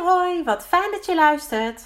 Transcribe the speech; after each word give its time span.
hoi, 0.00 0.44
wat 0.44 0.66
fijn 0.66 0.90
dat 0.90 1.06
je 1.06 1.14
luistert. 1.14 1.80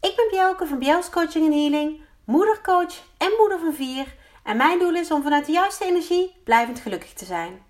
Ik 0.00 0.16
ben 0.16 0.28
Bjelke 0.30 0.66
van 0.66 0.78
Bjels 0.78 1.10
Coaching 1.10 1.46
en 1.46 1.52
Healing, 1.52 2.00
moedercoach 2.24 2.94
en 3.18 3.32
moeder 3.38 3.58
van 3.58 3.74
vier. 3.74 4.14
En 4.42 4.56
mijn 4.56 4.78
doel 4.78 4.94
is 4.94 5.10
om 5.10 5.22
vanuit 5.22 5.46
de 5.46 5.52
juiste 5.52 5.84
energie 5.84 6.36
blijvend 6.44 6.80
gelukkig 6.80 7.12
te 7.12 7.24
zijn. 7.24 7.64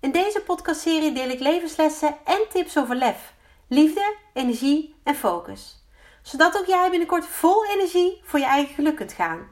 In 0.00 0.12
deze 0.12 0.40
podcastserie 0.40 1.12
deel 1.12 1.28
ik 1.28 1.40
levenslessen 1.40 2.16
en 2.24 2.40
tips 2.52 2.78
over 2.78 2.96
lef, 2.96 3.32
liefde, 3.68 4.14
energie 4.32 4.94
en 5.04 5.14
focus. 5.14 5.84
Zodat 6.22 6.58
ook 6.58 6.66
jij 6.66 6.90
binnenkort 6.90 7.26
vol 7.26 7.66
energie 7.66 8.20
voor 8.24 8.38
je 8.38 8.46
eigen 8.46 8.74
geluk 8.74 8.96
kunt 8.96 9.12
gaan. 9.12 9.50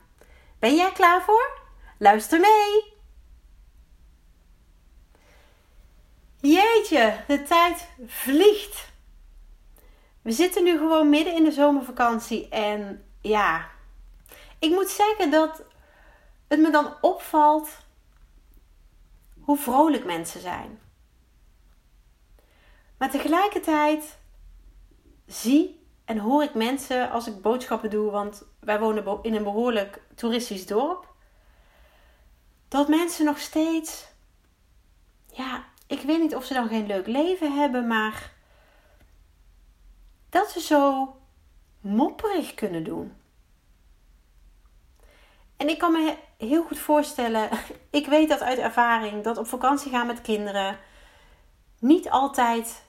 Ben 0.58 0.74
jij 0.74 0.92
klaar 0.92 1.22
voor? 1.22 1.58
Luister 1.98 2.40
mee! 2.40 2.92
Jeetje, 6.40 7.24
de 7.26 7.42
tijd 7.42 7.88
vliegt. 8.06 8.92
We 10.24 10.32
zitten 10.32 10.64
nu 10.64 10.78
gewoon 10.78 11.08
midden 11.08 11.34
in 11.34 11.44
de 11.44 11.52
zomervakantie 11.52 12.48
en 12.48 13.04
ja, 13.20 13.70
ik 14.58 14.70
moet 14.70 14.88
zeggen 14.88 15.30
dat 15.30 15.62
het 16.48 16.60
me 16.60 16.70
dan 16.70 16.94
opvalt 17.00 17.68
hoe 19.40 19.56
vrolijk 19.56 20.04
mensen 20.04 20.40
zijn. 20.40 20.80
Maar 22.98 23.10
tegelijkertijd 23.10 24.18
zie 25.26 25.86
en 26.04 26.18
hoor 26.18 26.42
ik 26.42 26.54
mensen 26.54 27.10
als 27.10 27.26
ik 27.26 27.42
boodschappen 27.42 27.90
doe, 27.90 28.10
want 28.10 28.44
wij 28.60 28.80
wonen 28.80 29.18
in 29.22 29.34
een 29.34 29.42
behoorlijk 29.42 30.02
toeristisch 30.14 30.66
dorp, 30.66 31.14
dat 32.68 32.88
mensen 32.88 33.24
nog 33.24 33.38
steeds, 33.38 34.06
ja, 35.26 35.64
ik 35.86 36.00
weet 36.00 36.20
niet 36.20 36.34
of 36.34 36.44
ze 36.44 36.54
dan 36.54 36.68
geen 36.68 36.86
leuk 36.86 37.06
leven 37.06 37.52
hebben, 37.58 37.86
maar 37.86 38.33
dat 40.34 40.50
ze 40.50 40.60
zo 40.60 41.14
mopperig 41.80 42.54
kunnen 42.54 42.84
doen. 42.84 43.12
En 45.56 45.68
ik 45.68 45.78
kan 45.78 45.92
me 45.92 46.16
heel 46.38 46.62
goed 46.62 46.78
voorstellen, 46.78 47.48
ik 47.90 48.06
weet 48.06 48.28
dat 48.28 48.40
uit 48.40 48.58
ervaring, 48.58 49.24
dat 49.24 49.38
op 49.38 49.46
vakantie 49.46 49.90
gaan 49.90 50.06
met 50.06 50.20
kinderen 50.20 50.78
niet 51.78 52.10
altijd 52.10 52.84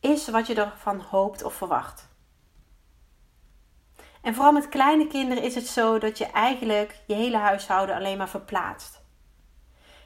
is 0.00 0.28
wat 0.28 0.46
je 0.46 0.54
ervan 0.54 1.00
hoopt 1.00 1.42
of 1.42 1.54
verwacht. 1.54 2.08
En 4.22 4.34
vooral 4.34 4.52
met 4.52 4.68
kleine 4.68 5.06
kinderen 5.06 5.42
is 5.42 5.54
het 5.54 5.66
zo 5.66 5.98
dat 5.98 6.18
je 6.18 6.26
eigenlijk 6.26 7.02
je 7.06 7.14
hele 7.14 7.36
huishouden 7.36 7.94
alleen 7.96 8.18
maar 8.18 8.28
verplaatst. 8.28 9.04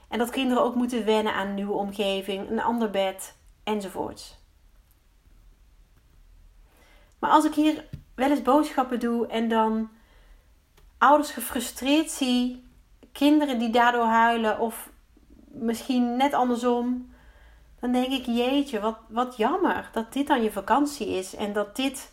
En 0.08 0.18
dat 0.18 0.30
kinderen 0.30 0.62
ook 0.62 0.74
moeten 0.74 1.04
wennen 1.04 1.34
aan 1.34 1.46
een 1.46 1.54
nieuwe 1.54 1.72
omgeving, 1.72 2.50
een 2.50 2.62
ander 2.62 2.90
bed 2.90 3.36
enzovoorts. 3.64 4.39
Maar 7.20 7.30
als 7.30 7.44
ik 7.44 7.54
hier 7.54 7.84
wel 8.14 8.30
eens 8.30 8.42
boodschappen 8.42 9.00
doe 9.00 9.26
en 9.26 9.48
dan 9.48 9.90
ouders 10.98 11.30
gefrustreerd 11.30 12.10
zie, 12.10 12.68
kinderen 13.12 13.58
die 13.58 13.70
daardoor 13.70 14.04
huilen 14.04 14.58
of 14.58 14.90
misschien 15.46 16.16
net 16.16 16.34
andersom, 16.34 17.12
dan 17.80 17.92
denk 17.92 18.12
ik: 18.12 18.26
jeetje, 18.26 18.80
wat, 18.80 18.98
wat 19.08 19.36
jammer 19.36 19.90
dat 19.92 20.12
dit 20.12 20.26
dan 20.26 20.42
je 20.42 20.52
vakantie 20.52 21.08
is 21.08 21.34
en 21.34 21.52
dat 21.52 21.76
dit 21.76 22.12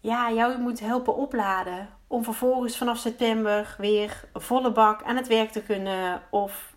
ja, 0.00 0.32
jou 0.32 0.58
moet 0.58 0.80
helpen 0.80 1.16
opladen. 1.16 1.88
Om 2.06 2.24
vervolgens 2.24 2.76
vanaf 2.76 2.98
september 2.98 3.74
weer 3.78 4.24
volle 4.32 4.72
bak 4.72 5.02
aan 5.02 5.16
het 5.16 5.26
werk 5.26 5.50
te 5.50 5.62
kunnen. 5.62 6.22
Of 6.30 6.74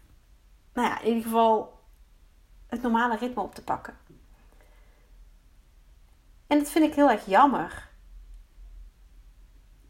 nou 0.74 0.88
ja, 0.88 1.02
in 1.02 1.08
ieder 1.08 1.24
geval 1.24 1.80
het 2.68 2.82
normale 2.82 3.18
ritme 3.18 3.42
op 3.42 3.56
te 3.56 3.64
pakken. 3.64 3.98
En 6.48 6.58
dat 6.58 6.70
vind 6.70 6.86
ik 6.86 6.94
heel 6.94 7.10
erg 7.10 7.26
jammer. 7.26 7.90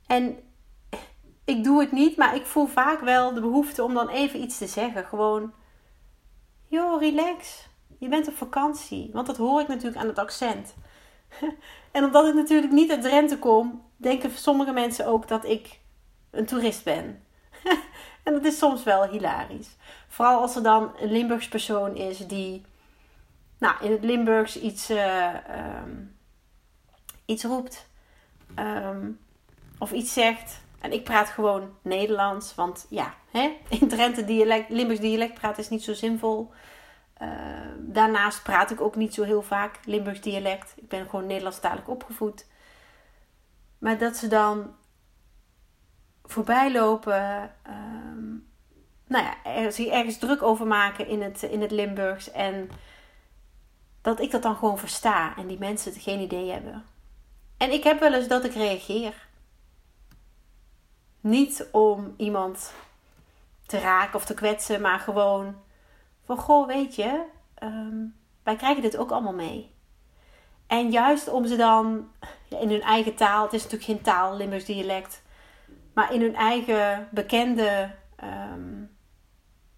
En 0.08 0.38
ik 1.46 1.64
doe 1.64 1.80
het 1.80 1.92
niet, 1.92 2.18
maar 2.18 2.36
ik 2.36 2.46
voel 2.46 2.68
vaak 2.68 3.00
wel 3.00 3.34
de 3.34 3.42
behoefte 3.42 3.84
om 3.84 3.94
dan 3.94 4.10
even 4.10 4.42
iets 4.42 4.58
te 4.58 4.68
zeggen. 4.68 5.06
Gewoon, 5.06 5.54
joh, 6.68 7.02
relax. 7.02 7.68
Je 8.00 8.08
bent 8.08 8.28
op 8.28 8.36
vakantie. 8.36 9.10
Want 9.14 9.28
dat 9.28 9.38
hoor 9.38 9.62
ik 9.62 9.68
natuurlijk 9.68 9.98
aan 9.98 10.08
het 10.08 10.20
accent. 10.20 10.76
en 11.92 12.04
omdat 12.04 12.28
ik 12.28 12.34
natuurlijk 12.34 12.72
niet 12.72 12.92
uit 12.92 13.02
Drenthe 13.02 13.40
kom, 13.40 13.84
denken 13.98 14.32
sommige 14.32 14.72
mensen 14.72 15.08
ook 15.08 15.28
dat 15.28 15.46
ik 15.46 15.80
een 16.32 16.46
toerist 16.46 16.84
ben. 16.84 17.24
en 18.24 18.34
dat 18.34 18.46
is 18.46 18.58
soms 18.58 18.84
wel 18.84 19.08
hilarisch. 19.08 19.76
Vooral 20.08 20.42
als 20.42 20.56
er 20.56 20.64
dan 20.64 20.92
een 21.00 21.12
Limburgs 21.12 21.48
persoon 21.48 21.96
is 21.96 22.18
die 22.18 22.66
nou, 23.58 23.76
in 23.82 23.92
het 23.92 24.04
Limburgs 24.04 24.60
iets, 24.60 24.90
uh, 24.90 25.34
iets 27.28 27.44
roept. 27.44 27.90
Um, 28.60 29.20
of 29.78 29.92
iets 29.92 30.14
zegt. 30.14 30.62
En 30.80 30.94
ik 30.94 31.04
praat 31.04 31.30
gewoon 31.30 31.70
Nederlands. 31.82 32.56
Want 32.56 32.86
ja, 32.90 33.14
hè? 33.32 33.58
in 33.80 33.88
Drenthe 33.88 34.26
dialect, 34.26 34.70
Limburgs 34.70 35.02
dialect 35.02 35.34
praten 35.34 35.64
is 35.64 35.70
niet 35.70 35.84
zo 35.84 35.94
zinvol. 35.94 36.52
Uh, 37.22 37.30
daarnaast 37.78 38.44
praat 38.44 38.72
ik 38.72 38.82
ook 38.82 38.96
niet 38.96 39.14
zo 39.14 39.24
heel 39.24 39.42
vaak 39.42 39.80
Limburgs 39.86 40.22
dialect. 40.22 40.74
Ik 40.76 40.88
ben 40.88 41.10
gewoon 41.10 41.28
Nederlandstalig 41.28 41.88
opgevoed. 41.88 42.46
Maar 43.78 43.98
dat 43.98 44.16
ze 44.16 44.28
dan 44.28 44.76
voorbij 46.24 46.72
lopen. 46.72 47.52
Um, 47.68 48.48
nou 49.08 49.26
ja, 49.26 49.44
er, 49.44 49.72
zich 49.72 49.88
ergens 49.88 50.18
druk 50.18 50.42
over 50.42 50.68
maken 50.68 51.08
in 51.08 51.22
het, 51.22 51.44
in 51.44 51.62
het 51.62 51.72
Limburgs. 51.72 52.32
En 52.32 52.70
dat 54.02 54.20
ik 54.20 54.32
dat 54.32 54.42
dan 54.42 54.56
gewoon 54.56 54.78
versta. 54.78 55.38
En 55.38 55.48
die 55.48 55.60
mensen 55.60 55.94
het 55.94 56.02
geen 56.02 56.20
idee 56.20 56.52
hebben. 56.52 56.86
En 57.58 57.72
ik 57.72 57.84
heb 57.84 58.00
wel 58.00 58.14
eens 58.14 58.28
dat 58.28 58.44
ik 58.44 58.54
reageer. 58.54 59.28
Niet 61.22 61.68
om 61.72 62.14
iemand 62.18 62.74
te 63.66 63.80
raken 63.80 64.16
of 64.16 64.26
te 64.26 64.34
kwetsen, 64.34 64.82
maar 64.82 65.00
gewoon 65.00 65.56
van 66.26 66.38
goh, 66.38 66.68
weet 66.68 66.96
je, 66.96 67.26
ehm, 67.54 68.06
wij 68.44 68.56
krijgen 68.56 68.82
dit 68.82 68.98
ook 68.98 69.12
allemaal 69.12 69.34
mee. 69.34 69.76
En 70.68 70.92
juist 70.92 71.28
om 71.28 71.46
ze 71.46 71.56
dan 71.56 72.12
in 72.50 72.70
hun 72.70 72.82
eigen 72.82 73.16
taal, 73.16 73.44
het 73.44 73.54
is 73.54 73.64
natuurlijk 73.64 73.92
geen 73.92 74.02
taal, 74.02 74.36
Limburgs 74.36 74.66
dialect, 74.66 75.22
maar 75.94 76.14
in 76.14 76.22
hun 76.22 76.36
eigen 76.36 77.08
bekende 77.12 77.92
ehm, 78.16 78.84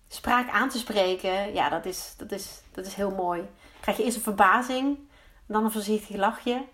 spraak 0.08 0.50
aan 0.50 0.70
te 0.70 0.78
spreken, 0.78 1.54
ja, 1.54 1.70
dat 1.70 1.86
is, 1.86 2.14
dat, 2.18 2.32
is, 2.32 2.62
dat 2.72 2.86
is 2.86 2.94
heel 2.94 3.12
mooi. 3.12 3.50
Krijg 3.80 3.98
je 3.98 4.04
eerst 4.04 4.18
een 4.18 4.24
verbazing, 4.24 4.98
dan 5.46 5.64
een 5.64 5.72
voorzichtig 5.72 6.16
lachje. 6.16 6.66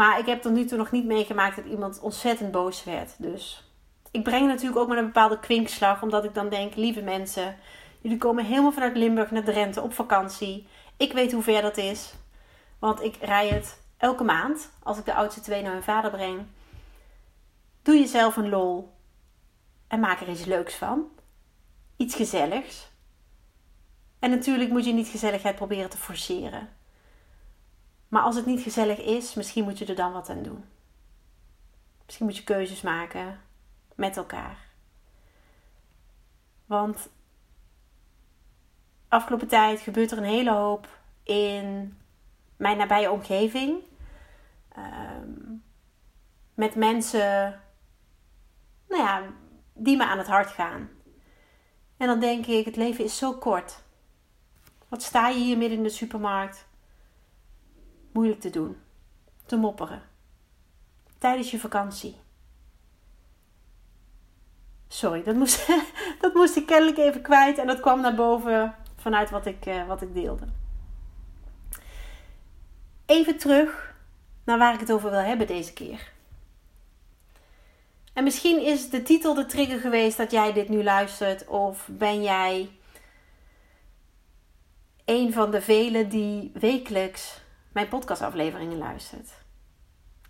Maar 0.00 0.18
ik 0.18 0.26
heb 0.26 0.42
tot 0.42 0.52
nu 0.52 0.64
toe 0.64 0.78
nog 0.78 0.90
niet 0.90 1.04
meegemaakt 1.04 1.56
dat 1.56 1.64
iemand 1.64 2.00
ontzettend 2.00 2.50
boos 2.50 2.84
werd. 2.84 3.14
Dus 3.18 3.70
ik 4.10 4.22
breng 4.22 4.46
natuurlijk 4.46 4.80
ook 4.80 4.88
met 4.88 4.98
een 4.98 5.04
bepaalde 5.04 5.38
kwinkslag, 5.38 6.02
omdat 6.02 6.24
ik 6.24 6.34
dan 6.34 6.48
denk, 6.48 6.74
lieve 6.74 7.02
mensen, 7.02 7.56
Jullie 8.00 8.18
komen 8.18 8.44
helemaal 8.44 8.72
vanuit 8.72 8.96
Limburg 8.96 9.30
naar 9.30 9.44
Drenthe 9.44 9.80
op 9.80 9.92
vakantie. 9.92 10.66
Ik 10.96 11.12
weet 11.12 11.32
hoe 11.32 11.42
ver 11.42 11.62
dat 11.62 11.76
is. 11.76 12.14
Want 12.78 13.02
ik 13.02 13.16
rij 13.16 13.48
het 13.48 13.82
elke 13.96 14.24
maand 14.24 14.70
als 14.82 14.98
ik 14.98 15.04
de 15.04 15.14
oudste 15.14 15.40
twee 15.40 15.62
naar 15.62 15.72
hun 15.72 15.82
vader 15.82 16.10
breng. 16.10 16.46
Doe 17.82 17.98
jezelf 17.98 18.36
een 18.36 18.48
lol. 18.48 18.94
En 19.88 20.00
maak 20.00 20.20
er 20.20 20.28
iets 20.28 20.44
leuks 20.44 20.74
van. 20.74 21.08
Iets 21.96 22.14
gezelligs. 22.14 22.90
En 24.18 24.30
natuurlijk 24.30 24.70
moet 24.70 24.84
je 24.84 24.92
niet 24.92 25.08
gezelligheid 25.08 25.56
proberen 25.56 25.90
te 25.90 25.96
forceren. 25.96 26.68
Maar 28.10 28.22
als 28.22 28.36
het 28.36 28.46
niet 28.46 28.60
gezellig 28.60 28.98
is, 28.98 29.34
misschien 29.34 29.64
moet 29.64 29.78
je 29.78 29.86
er 29.86 29.94
dan 29.94 30.12
wat 30.12 30.28
aan 30.28 30.42
doen. 30.42 30.64
Misschien 32.04 32.26
moet 32.26 32.36
je 32.36 32.44
keuzes 32.44 32.80
maken 32.80 33.40
met 33.94 34.16
elkaar. 34.16 34.58
Want 36.66 37.08
afgelopen 39.08 39.48
tijd 39.48 39.80
gebeurt 39.80 40.10
er 40.10 40.18
een 40.18 40.24
hele 40.24 40.52
hoop 40.52 40.88
in 41.22 41.98
mijn 42.56 42.76
nabije 42.76 43.10
omgeving. 43.10 43.82
Ehm, 44.68 45.54
met 46.54 46.74
mensen 46.74 47.60
nou 48.88 49.02
ja, 49.02 49.22
die 49.74 49.96
me 49.96 50.04
aan 50.04 50.18
het 50.18 50.26
hart 50.26 50.50
gaan. 50.50 50.88
En 51.96 52.06
dan 52.06 52.20
denk 52.20 52.46
ik, 52.46 52.64
het 52.64 52.76
leven 52.76 53.04
is 53.04 53.16
zo 53.16 53.32
kort. 53.32 53.82
Wat 54.88 55.02
sta 55.02 55.28
je 55.28 55.38
hier 55.38 55.58
midden 55.58 55.78
in 55.78 55.84
de 55.84 55.90
supermarkt? 55.90 56.68
Moeilijk 58.12 58.40
te 58.40 58.50
doen. 58.50 58.76
Te 59.46 59.56
mopperen. 59.56 60.02
Tijdens 61.18 61.50
je 61.50 61.58
vakantie. 61.58 62.16
Sorry, 64.88 65.22
dat 65.22 65.34
moest, 65.34 65.66
dat 66.20 66.34
moest 66.34 66.56
ik 66.56 66.66
kennelijk 66.66 66.98
even 66.98 67.22
kwijt. 67.22 67.58
En 67.58 67.66
dat 67.66 67.80
kwam 67.80 68.00
naar 68.00 68.14
boven 68.14 68.74
vanuit 68.96 69.30
wat 69.30 69.46
ik, 69.46 69.66
uh, 69.66 69.86
wat 69.86 70.02
ik 70.02 70.14
deelde. 70.14 70.46
Even 73.06 73.38
terug 73.38 73.94
naar 74.44 74.58
waar 74.58 74.74
ik 74.74 74.80
het 74.80 74.92
over 74.92 75.10
wil 75.10 75.20
hebben 75.20 75.46
deze 75.46 75.72
keer. 75.72 76.12
En 78.12 78.24
misschien 78.24 78.62
is 78.62 78.90
de 78.90 79.02
titel 79.02 79.34
de 79.34 79.46
trigger 79.46 79.80
geweest 79.80 80.16
dat 80.16 80.30
jij 80.30 80.52
dit 80.52 80.68
nu 80.68 80.82
luistert, 80.82 81.46
of 81.46 81.88
ben 81.90 82.22
jij 82.22 82.70
een 85.04 85.32
van 85.32 85.50
de 85.50 85.62
velen 85.62 86.08
die 86.08 86.50
wekelijks 86.54 87.40
mijn 87.72 87.88
podcastafleveringen 87.88 88.78
luistert. 88.78 89.30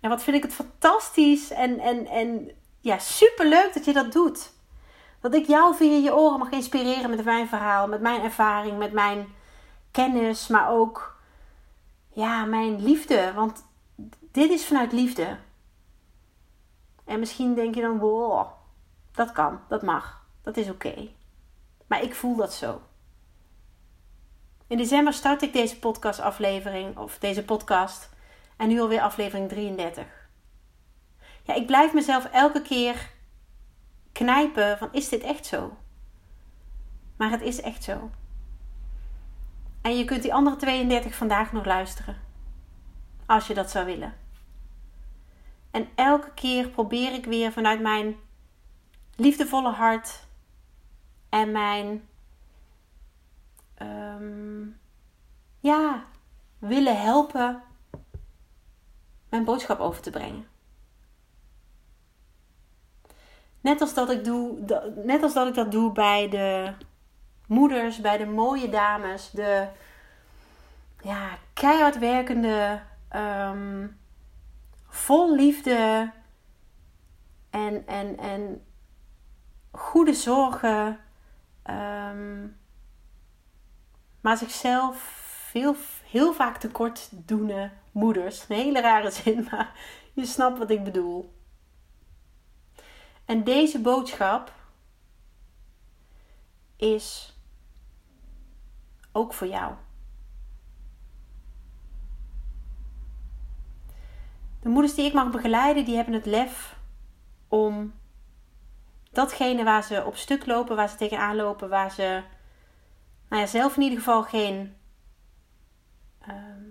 En 0.01 0.09
wat 0.09 0.23
vind 0.23 0.37
ik 0.37 0.43
het 0.43 0.53
fantastisch 0.53 1.51
en, 1.51 1.79
en, 1.79 2.07
en 2.07 2.51
ja, 2.79 2.97
super 2.99 3.47
leuk 3.47 3.73
dat 3.73 3.85
je 3.85 3.93
dat 3.93 4.11
doet. 4.11 4.51
Dat 5.19 5.33
ik 5.33 5.47
jou 5.47 5.75
via 5.75 5.97
je 5.97 6.15
oren 6.15 6.39
mag 6.39 6.49
inspireren 6.49 7.09
met 7.09 7.23
mijn 7.23 7.47
verhaal, 7.47 7.87
met 7.87 8.01
mijn 8.01 8.21
ervaring, 8.21 8.77
met 8.77 8.91
mijn 8.91 9.27
kennis, 9.91 10.47
maar 10.47 10.69
ook 10.69 11.17
ja, 12.09 12.45
mijn 12.45 12.83
liefde. 12.83 13.33
Want 13.33 13.65
dit 14.31 14.49
is 14.49 14.65
vanuit 14.65 14.91
liefde. 14.91 15.37
En 17.05 17.19
misschien 17.19 17.55
denk 17.55 17.75
je 17.75 17.81
dan, 17.81 17.99
wow, 17.99 18.47
dat 19.11 19.31
kan, 19.31 19.59
dat 19.67 19.81
mag, 19.81 20.25
dat 20.41 20.57
is 20.57 20.69
oké. 20.69 21.07
Maar 21.87 22.03
ik 22.03 22.15
voel 22.15 22.35
dat 22.35 22.53
zo. 22.53 22.81
In 24.71 24.77
december 24.77 25.13
start 25.13 25.41
ik 25.41 25.53
deze 25.53 25.79
podcastaflevering, 25.79 26.97
of 26.97 27.17
deze 27.17 27.43
podcast. 27.43 28.09
En 28.57 28.67
nu 28.67 28.79
alweer 28.79 29.01
aflevering 29.01 29.49
33. 29.49 30.05
Ja, 31.43 31.53
ik 31.53 31.65
blijf 31.65 31.93
mezelf 31.93 32.25
elke 32.25 32.61
keer 32.61 33.09
knijpen 34.11 34.77
van 34.77 34.89
is 34.91 35.09
dit 35.09 35.21
echt 35.21 35.45
zo? 35.45 35.77
Maar 37.17 37.29
het 37.31 37.41
is 37.41 37.61
echt 37.61 37.83
zo. 37.83 38.11
En 39.81 39.97
je 39.97 40.05
kunt 40.05 40.21
die 40.21 40.33
andere 40.33 40.55
32 40.55 41.15
vandaag 41.15 41.51
nog 41.51 41.65
luisteren. 41.65 42.17
Als 43.25 43.47
je 43.47 43.53
dat 43.53 43.71
zou 43.71 43.85
willen. 43.85 44.13
En 45.71 45.87
elke 45.95 46.31
keer 46.33 46.69
probeer 46.69 47.13
ik 47.13 47.25
weer 47.25 47.51
vanuit 47.51 47.81
mijn 47.81 48.15
liefdevolle 49.15 49.71
hart 49.71 50.27
en 51.29 51.51
mijn 51.51 52.09
um, 53.81 54.60
ja, 55.61 56.03
willen 56.59 57.01
helpen 57.01 57.63
mijn 59.29 59.43
boodschap 59.43 59.79
over 59.79 60.01
te 60.01 60.09
brengen. 60.09 60.47
Net 63.61 63.81
als 63.81 63.93
dat 63.93 64.09
ik, 64.09 64.23
doe, 64.23 64.59
net 65.05 65.23
als 65.23 65.33
dat, 65.33 65.47
ik 65.47 65.53
dat 65.53 65.71
doe 65.71 65.91
bij 65.91 66.29
de 66.29 66.73
moeders, 67.47 68.01
bij 68.01 68.17
de 68.17 68.25
mooie 68.25 68.69
dames, 68.69 69.29
de 69.29 69.67
ja, 71.01 71.37
keihard 71.53 71.99
werkende, 71.99 72.81
um, 73.15 73.99
vol 74.87 75.35
liefde 75.35 76.11
en, 77.49 77.87
en, 77.87 78.17
en 78.17 78.65
goede 79.71 80.13
zorgen, 80.13 80.99
um, 81.69 82.57
maar 84.21 84.37
zichzelf 84.37 85.29
veel, 85.51 85.75
heel 86.03 86.33
vaak 86.33 86.57
tekort 86.57 87.09
doende 87.11 87.71
moeders. 87.91 88.45
Een 88.49 88.55
hele 88.55 88.81
rare 88.81 89.11
zin, 89.21 89.47
maar 89.51 89.73
je 90.13 90.25
snapt 90.25 90.57
wat 90.57 90.69
ik 90.69 90.83
bedoel. 90.83 91.33
En 93.25 93.43
deze 93.43 93.79
boodschap 93.79 94.53
is 96.75 97.35
ook 99.11 99.33
voor 99.33 99.47
jou. 99.47 99.73
De 104.61 104.69
moeders 104.69 104.95
die 104.95 105.05
ik 105.05 105.13
mag 105.13 105.31
begeleiden, 105.31 105.85
die 105.85 105.95
hebben 105.95 106.13
het 106.13 106.25
lef 106.25 106.75
om 107.47 107.93
datgene 109.11 109.63
waar 109.63 109.83
ze 109.83 110.05
op 110.05 110.15
stuk 110.15 110.45
lopen, 110.45 110.75
waar 110.75 110.89
ze 110.89 110.95
tegenaan 110.95 111.35
lopen, 111.35 111.69
waar 111.69 111.91
ze 111.91 112.23
nou 113.29 113.41
ja, 113.41 113.47
zelf 113.47 113.75
in 113.75 113.81
ieder 113.81 113.97
geval 113.97 114.23
geen. 114.23 114.75
Ehm, 116.21 116.63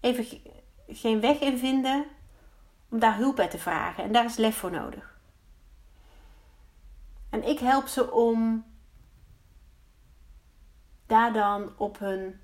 even 0.00 0.40
geen 0.86 1.20
weg 1.20 1.40
in 1.40 1.58
vinden 1.58 2.04
om 2.88 2.98
daar 2.98 3.16
hulp 3.16 3.36
bij 3.36 3.48
te 3.48 3.58
vragen. 3.58 4.04
En 4.04 4.12
daar 4.12 4.24
is 4.24 4.36
lef 4.36 4.56
voor 4.56 4.70
nodig. 4.70 5.18
En 7.30 7.48
ik 7.48 7.58
help 7.58 7.86
ze 7.86 8.12
om 8.12 8.64
daar 11.06 11.32
dan 11.32 11.72
op 11.76 11.98
hun 11.98 12.40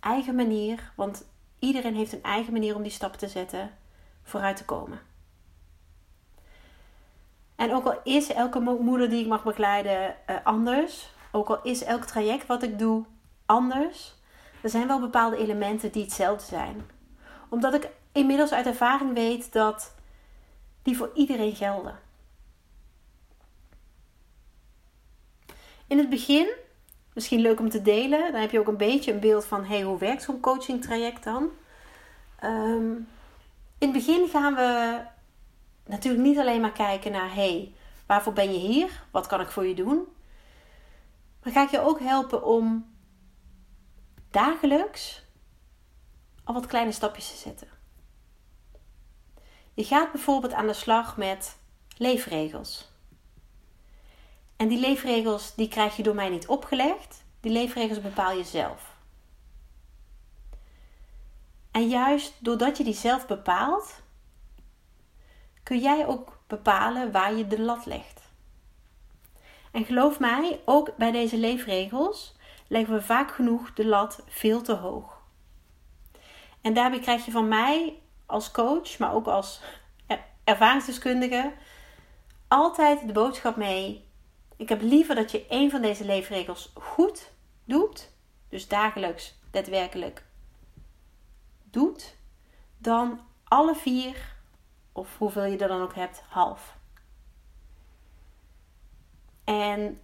eigen 0.00 0.34
manier, 0.34 0.92
want 0.96 1.24
iedereen 1.58 1.94
heeft 1.94 2.12
een 2.12 2.22
eigen 2.22 2.52
manier 2.52 2.74
om 2.74 2.82
die 2.82 2.90
stap 2.90 3.14
te 3.14 3.28
zetten, 3.28 3.70
vooruit 4.22 4.56
te 4.56 4.64
komen. 4.64 5.00
En 7.56 7.74
ook 7.74 7.84
al 7.84 8.00
is 8.04 8.32
elke 8.32 8.60
moeder 8.60 9.10
die 9.10 9.20
ik 9.20 9.26
mag 9.26 9.44
begeleiden 9.44 10.16
uh, 10.30 10.36
anders, 10.44 11.10
ook 11.32 11.48
al 11.48 11.62
is 11.62 11.82
elk 11.84 12.04
traject 12.04 12.46
wat 12.46 12.62
ik 12.62 12.78
doe 12.78 13.04
anders, 13.46 14.19
er 14.62 14.70
zijn 14.70 14.86
wel 14.86 15.00
bepaalde 15.00 15.36
elementen 15.36 15.92
die 15.92 16.02
hetzelfde 16.02 16.46
zijn. 16.46 16.90
Omdat 17.48 17.74
ik 17.74 17.88
inmiddels 18.12 18.52
uit 18.52 18.66
ervaring 18.66 19.14
weet 19.14 19.52
dat 19.52 19.94
die 20.82 20.96
voor 20.96 21.10
iedereen 21.14 21.54
gelden. 21.54 21.98
In 25.86 25.98
het 25.98 26.08
begin, 26.08 26.48
misschien 27.12 27.40
leuk 27.40 27.60
om 27.60 27.68
te 27.68 27.82
delen, 27.82 28.32
dan 28.32 28.40
heb 28.40 28.50
je 28.50 28.58
ook 28.58 28.68
een 28.68 28.76
beetje 28.76 29.12
een 29.12 29.20
beeld 29.20 29.44
van 29.44 29.64
hey, 29.64 29.82
hoe 29.82 29.98
werkt 29.98 30.22
zo'n 30.22 30.40
coaching 30.40 30.82
traject 30.82 31.24
dan? 31.24 31.50
Um, 32.44 33.08
in 33.78 33.88
het 33.88 33.92
begin 33.92 34.28
gaan 34.28 34.54
we 34.54 35.00
natuurlijk 35.86 36.22
niet 36.22 36.38
alleen 36.38 36.60
maar 36.60 36.72
kijken 36.72 37.12
naar 37.12 37.34
hey, 37.34 37.74
waarvoor 38.06 38.32
ben 38.32 38.52
je 38.52 38.58
hier? 38.58 39.02
Wat 39.10 39.26
kan 39.26 39.40
ik 39.40 39.50
voor 39.50 39.66
je 39.66 39.74
doen? 39.74 40.06
Maar 41.42 41.52
ga 41.52 41.62
ik 41.62 41.70
je 41.70 41.80
ook 41.80 42.00
helpen 42.00 42.44
om 42.44 42.89
dagelijks 44.30 45.22
al 46.44 46.54
wat 46.54 46.66
kleine 46.66 46.92
stapjes 46.92 47.30
te 47.30 47.36
zetten. 47.36 47.68
Je 49.74 49.84
gaat 49.84 50.12
bijvoorbeeld 50.12 50.52
aan 50.52 50.66
de 50.66 50.72
slag 50.72 51.16
met 51.16 51.58
leefregels. 51.96 52.88
En 54.56 54.68
die 54.68 54.78
leefregels 54.78 55.54
die 55.54 55.68
krijg 55.68 55.96
je 55.96 56.02
door 56.02 56.14
mij 56.14 56.28
niet 56.28 56.46
opgelegd. 56.46 57.24
Die 57.40 57.52
leefregels 57.52 58.00
bepaal 58.00 58.32
je 58.32 58.44
zelf. 58.44 58.96
En 61.70 61.88
juist 61.88 62.32
doordat 62.38 62.76
je 62.76 62.84
die 62.84 62.94
zelf 62.94 63.26
bepaalt, 63.26 64.02
kun 65.62 65.78
jij 65.78 66.06
ook 66.06 66.38
bepalen 66.46 67.12
waar 67.12 67.34
je 67.34 67.46
de 67.46 67.60
lat 67.60 67.86
legt. 67.86 68.20
En 69.70 69.84
geloof 69.84 70.18
mij, 70.18 70.60
ook 70.64 70.96
bij 70.96 71.10
deze 71.10 71.36
leefregels 71.36 72.34
leggen 72.70 72.94
we 72.94 73.02
vaak 73.02 73.30
genoeg 73.30 73.72
de 73.72 73.86
lat 73.86 74.22
veel 74.28 74.62
te 74.62 74.74
hoog. 74.74 75.20
En 76.60 76.74
daarbij 76.74 77.00
krijg 77.00 77.24
je 77.24 77.30
van 77.30 77.48
mij 77.48 77.98
als 78.26 78.50
coach, 78.50 78.98
maar 78.98 79.14
ook 79.14 79.26
als 79.26 79.60
ervaringsdeskundige, 80.44 81.52
altijd 82.48 83.06
de 83.06 83.12
boodschap 83.12 83.56
mee. 83.56 84.08
Ik 84.56 84.68
heb 84.68 84.80
liever 84.80 85.14
dat 85.14 85.30
je 85.30 85.46
een 85.48 85.70
van 85.70 85.82
deze 85.82 86.04
leefregels 86.04 86.72
goed 86.74 87.32
doet, 87.64 88.10
dus 88.48 88.68
dagelijks, 88.68 89.34
daadwerkelijk 89.50 90.24
doet, 91.64 92.16
dan 92.78 93.20
alle 93.44 93.74
vier, 93.74 94.36
of 94.92 95.18
hoeveel 95.18 95.44
je 95.44 95.58
er 95.58 95.68
dan 95.68 95.82
ook 95.82 95.94
hebt, 95.94 96.22
half. 96.28 96.76
En 99.44 100.00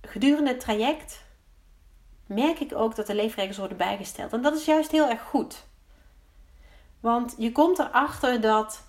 gedurende 0.00 0.50
het 0.50 0.60
traject 0.60 1.26
merk 2.28 2.60
ik 2.60 2.74
ook 2.74 2.96
dat 2.96 3.06
de 3.06 3.14
leefregels 3.14 3.56
worden 3.56 3.76
bijgesteld. 3.76 4.32
En 4.32 4.42
dat 4.42 4.56
is 4.56 4.64
juist 4.64 4.90
heel 4.90 5.08
erg 5.08 5.22
goed. 5.22 5.66
Want 7.00 7.34
je 7.38 7.52
komt 7.52 7.78
erachter 7.78 8.40
dat 8.40 8.82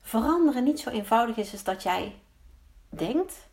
veranderen 0.00 0.64
niet 0.64 0.80
zo 0.80 0.90
eenvoudig 0.90 1.36
is 1.36 1.52
als 1.52 1.64
dat 1.64 1.82
jij 1.82 2.20
denkt. 2.88 3.48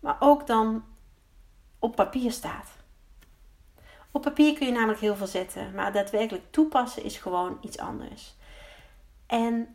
Maar 0.00 0.16
ook 0.18 0.46
dan 0.46 0.84
op 1.78 1.96
papier 1.96 2.32
staat. 2.32 2.68
Op 4.10 4.22
papier 4.22 4.54
kun 4.54 4.66
je 4.66 4.72
namelijk 4.72 5.00
heel 5.00 5.16
veel 5.16 5.26
zetten, 5.26 5.74
maar 5.74 5.92
daadwerkelijk 5.92 6.44
toepassen 6.50 7.04
is 7.04 7.16
gewoon 7.16 7.58
iets 7.60 7.78
anders. 7.78 8.34
En 9.26 9.74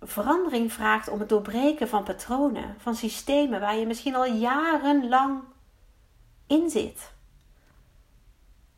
verandering 0.00 0.72
vraagt 0.72 1.08
om 1.08 1.20
het 1.20 1.28
doorbreken 1.28 1.88
van 1.88 2.04
patronen, 2.04 2.74
van 2.78 2.94
systemen 2.94 3.60
waar 3.60 3.76
je 3.76 3.86
misschien 3.86 4.14
al 4.14 4.24
jarenlang 4.24 5.42
in 6.46 6.70
zit. 6.70 7.12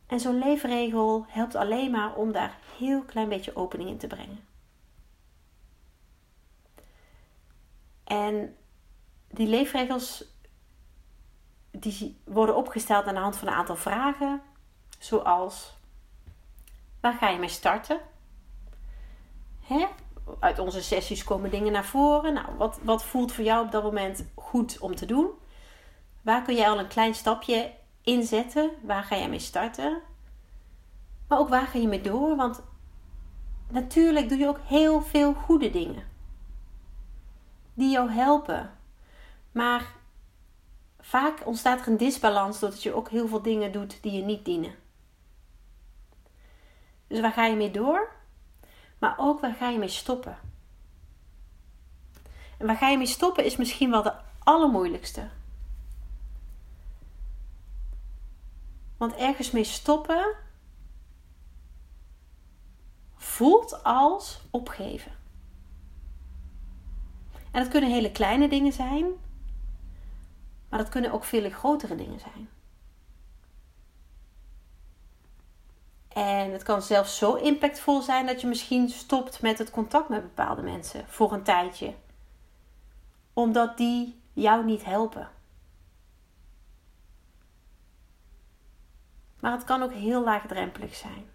En 0.07 0.19
zo'n 0.19 0.39
leefregel 0.39 1.25
helpt 1.27 1.55
alleen 1.55 1.91
maar 1.91 2.15
om 2.15 2.31
daar 2.31 2.57
heel 2.77 3.01
klein 3.01 3.29
beetje 3.29 3.55
opening 3.55 3.89
in 3.89 3.97
te 3.97 4.07
brengen. 4.07 4.45
En 8.03 8.55
die 9.27 9.47
leefregels 9.47 10.23
die 11.71 12.21
worden 12.23 12.55
opgesteld 12.55 13.05
aan 13.05 13.13
de 13.13 13.19
hand 13.19 13.35
van 13.35 13.47
een 13.47 13.53
aantal 13.53 13.75
vragen, 13.75 14.41
zoals 14.99 15.73
waar 16.99 17.13
ga 17.13 17.29
je 17.29 17.39
mee 17.39 17.49
starten? 17.49 17.99
Hè? 19.59 19.87
Uit 20.39 20.59
onze 20.59 20.83
sessies 20.83 21.23
komen 21.23 21.51
dingen 21.51 21.71
naar 21.71 21.85
voren. 21.85 22.33
Nou, 22.33 22.47
wat, 22.57 22.79
wat 22.83 23.03
voelt 23.03 23.31
voor 23.31 23.43
jou 23.43 23.65
op 23.65 23.71
dat 23.71 23.83
moment 23.83 24.25
goed 24.35 24.79
om 24.79 24.95
te 24.95 25.05
doen? 25.05 25.29
Waar 26.21 26.43
kun 26.43 26.55
jij 26.55 26.69
al 26.69 26.79
een 26.79 26.87
klein 26.87 27.15
stapje 27.15 27.71
inzetten? 28.01 28.71
Waar 28.81 29.03
ga 29.03 29.17
jij 29.17 29.29
mee 29.29 29.39
starten? 29.39 30.01
Maar 31.27 31.39
ook 31.39 31.49
waar 31.49 31.67
ga 31.67 31.79
je 31.79 31.87
mee 31.87 32.01
door? 32.01 32.35
Want 32.35 32.63
natuurlijk 33.69 34.29
doe 34.29 34.37
je 34.37 34.47
ook 34.47 34.59
heel 34.65 35.01
veel 35.01 35.33
goede 35.33 35.69
dingen. 35.69 36.03
Die 37.73 37.91
jou 37.91 38.09
helpen. 38.09 38.71
Maar 39.51 39.85
vaak 40.99 41.45
ontstaat 41.45 41.79
er 41.79 41.87
een 41.87 41.97
disbalans 41.97 42.59
doordat 42.59 42.83
je 42.83 42.93
ook 42.93 43.09
heel 43.09 43.27
veel 43.27 43.41
dingen 43.41 43.71
doet 43.71 44.01
die 44.01 44.11
je 44.11 44.23
niet 44.23 44.45
dienen. 44.45 44.75
Dus 47.07 47.19
waar 47.19 47.31
ga 47.31 47.45
je 47.45 47.55
mee 47.55 47.71
door? 47.71 48.11
Maar 49.01 49.15
ook 49.17 49.39
waar 49.39 49.53
ga 49.53 49.69
je 49.69 49.77
mee 49.77 49.87
stoppen? 49.87 50.37
En 52.57 52.65
waar 52.65 52.75
ga 52.75 52.89
je 52.89 52.97
mee 52.97 53.07
stoppen 53.07 53.45
is 53.45 53.55
misschien 53.55 53.91
wel 53.91 54.03
de 54.03 54.13
allermoeilijkste. 54.39 55.29
Want 58.97 59.15
ergens 59.15 59.51
mee 59.51 59.63
stoppen 59.63 60.35
voelt 63.15 63.83
als 63.83 64.41
opgeven. 64.51 65.11
En 67.51 67.61
dat 67.61 67.67
kunnen 67.67 67.89
hele 67.89 68.11
kleine 68.11 68.49
dingen 68.49 68.73
zijn, 68.73 69.05
maar 70.69 70.79
dat 70.79 70.89
kunnen 70.89 71.11
ook 71.11 71.23
veel 71.23 71.49
grotere 71.49 71.95
dingen 71.95 72.19
zijn. 72.19 72.49
En 76.13 76.51
het 76.51 76.63
kan 76.63 76.81
zelfs 76.81 77.17
zo 77.17 77.33
impactvol 77.33 78.01
zijn 78.01 78.25
dat 78.25 78.41
je 78.41 78.47
misschien 78.47 78.89
stopt 78.89 79.41
met 79.41 79.57
het 79.57 79.71
contact 79.71 80.09
met 80.09 80.21
bepaalde 80.21 80.61
mensen 80.61 81.05
voor 81.07 81.33
een 81.33 81.43
tijdje, 81.43 81.93
omdat 83.33 83.77
die 83.77 84.21
jou 84.33 84.65
niet 84.65 84.85
helpen. 84.85 85.29
Maar 89.39 89.51
het 89.51 89.63
kan 89.63 89.83
ook 89.83 89.93
heel 89.93 90.23
laagdrempelig 90.23 90.95
zijn. 90.95 91.29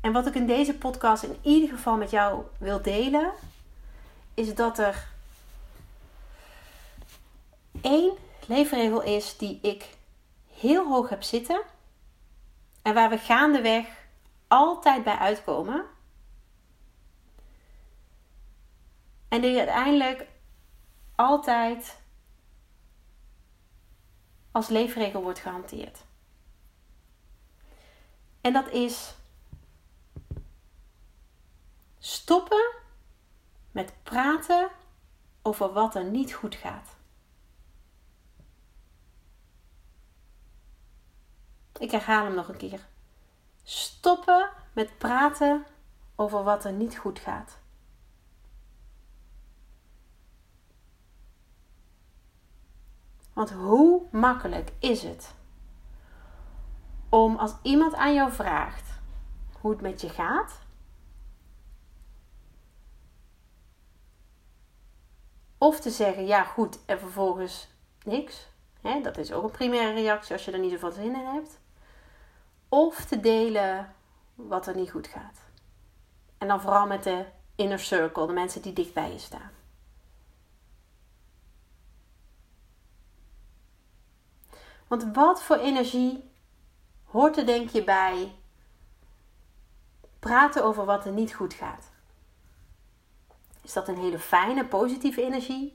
En 0.00 0.12
wat 0.12 0.26
ik 0.26 0.34
in 0.34 0.46
deze 0.46 0.74
podcast 0.74 1.22
in 1.22 1.36
ieder 1.42 1.68
geval 1.68 1.96
met 1.96 2.10
jou 2.10 2.44
wil 2.58 2.82
delen, 2.82 3.32
is 4.34 4.54
dat 4.54 4.78
er 4.78 5.08
één 7.80 8.12
leefregel 8.46 9.02
is 9.02 9.36
die 9.36 9.58
ik 9.62 9.96
heel 10.52 10.88
hoog 10.88 11.08
heb 11.08 11.22
zitten 11.22 11.62
en 12.82 12.94
waar 12.94 13.10
we 13.10 13.18
gaandeweg 13.18 13.86
altijd 14.48 15.04
bij 15.04 15.16
uitkomen. 15.16 15.84
En 19.28 19.40
die 19.40 19.58
uiteindelijk 19.58 20.26
altijd 21.14 22.00
als 24.50 24.68
leefregel 24.68 25.22
wordt 25.22 25.38
gehanteerd. 25.38 26.04
En 28.40 28.52
dat 28.52 28.68
is 28.70 29.14
stoppen 31.98 32.74
met 33.70 33.94
praten 34.02 34.68
over 35.42 35.72
wat 35.72 35.94
er 35.94 36.04
niet 36.04 36.32
goed 36.32 36.54
gaat. 36.54 36.91
Ik 41.82 41.90
herhaal 41.90 42.24
hem 42.24 42.34
nog 42.34 42.48
een 42.48 42.56
keer. 42.56 42.86
Stoppen 43.62 44.50
met 44.72 44.98
praten 44.98 45.66
over 46.16 46.42
wat 46.42 46.64
er 46.64 46.72
niet 46.72 46.98
goed 46.98 47.18
gaat. 47.18 47.58
Want 53.32 53.50
hoe 53.50 54.02
makkelijk 54.10 54.72
is 54.78 55.02
het 55.02 55.34
om 57.08 57.36
als 57.36 57.54
iemand 57.62 57.94
aan 57.94 58.14
jou 58.14 58.32
vraagt 58.32 59.00
hoe 59.60 59.70
het 59.70 59.80
met 59.80 60.00
je 60.00 60.08
gaat, 60.08 60.60
of 65.58 65.80
te 65.80 65.90
zeggen 65.90 66.26
ja 66.26 66.44
goed 66.44 66.84
en 66.84 66.98
vervolgens 66.98 67.68
niks. 68.04 68.50
dat 69.02 69.18
is 69.18 69.32
ook 69.32 69.44
een 69.44 69.50
primaire 69.50 69.92
reactie 69.92 70.32
als 70.32 70.44
je 70.44 70.50
er 70.50 70.58
niet 70.58 70.72
zoveel 70.72 70.90
zin 70.90 71.14
in 71.14 71.26
hebt. 71.26 71.60
Of 72.74 73.04
te 73.04 73.20
delen 73.20 73.94
wat 74.34 74.66
er 74.66 74.74
niet 74.74 74.90
goed 74.90 75.06
gaat. 75.06 75.38
En 76.38 76.48
dan 76.48 76.60
vooral 76.60 76.86
met 76.86 77.02
de 77.02 77.24
inner 77.54 77.78
circle, 77.78 78.26
de 78.26 78.32
mensen 78.32 78.62
die 78.62 78.72
dicht 78.72 78.92
bij 78.92 79.12
je 79.12 79.18
staan. 79.18 79.50
Want 84.86 85.14
wat 85.14 85.42
voor 85.42 85.56
energie 85.56 86.30
hoort 87.04 87.36
er 87.36 87.46
denk 87.46 87.68
je 87.68 87.84
bij 87.84 88.34
praten 90.18 90.64
over 90.64 90.84
wat 90.84 91.04
er 91.04 91.12
niet 91.12 91.34
goed 91.34 91.54
gaat? 91.54 91.90
Is 93.62 93.72
dat 93.72 93.88
een 93.88 93.98
hele 93.98 94.18
fijne, 94.18 94.66
positieve 94.66 95.22
energie? 95.22 95.74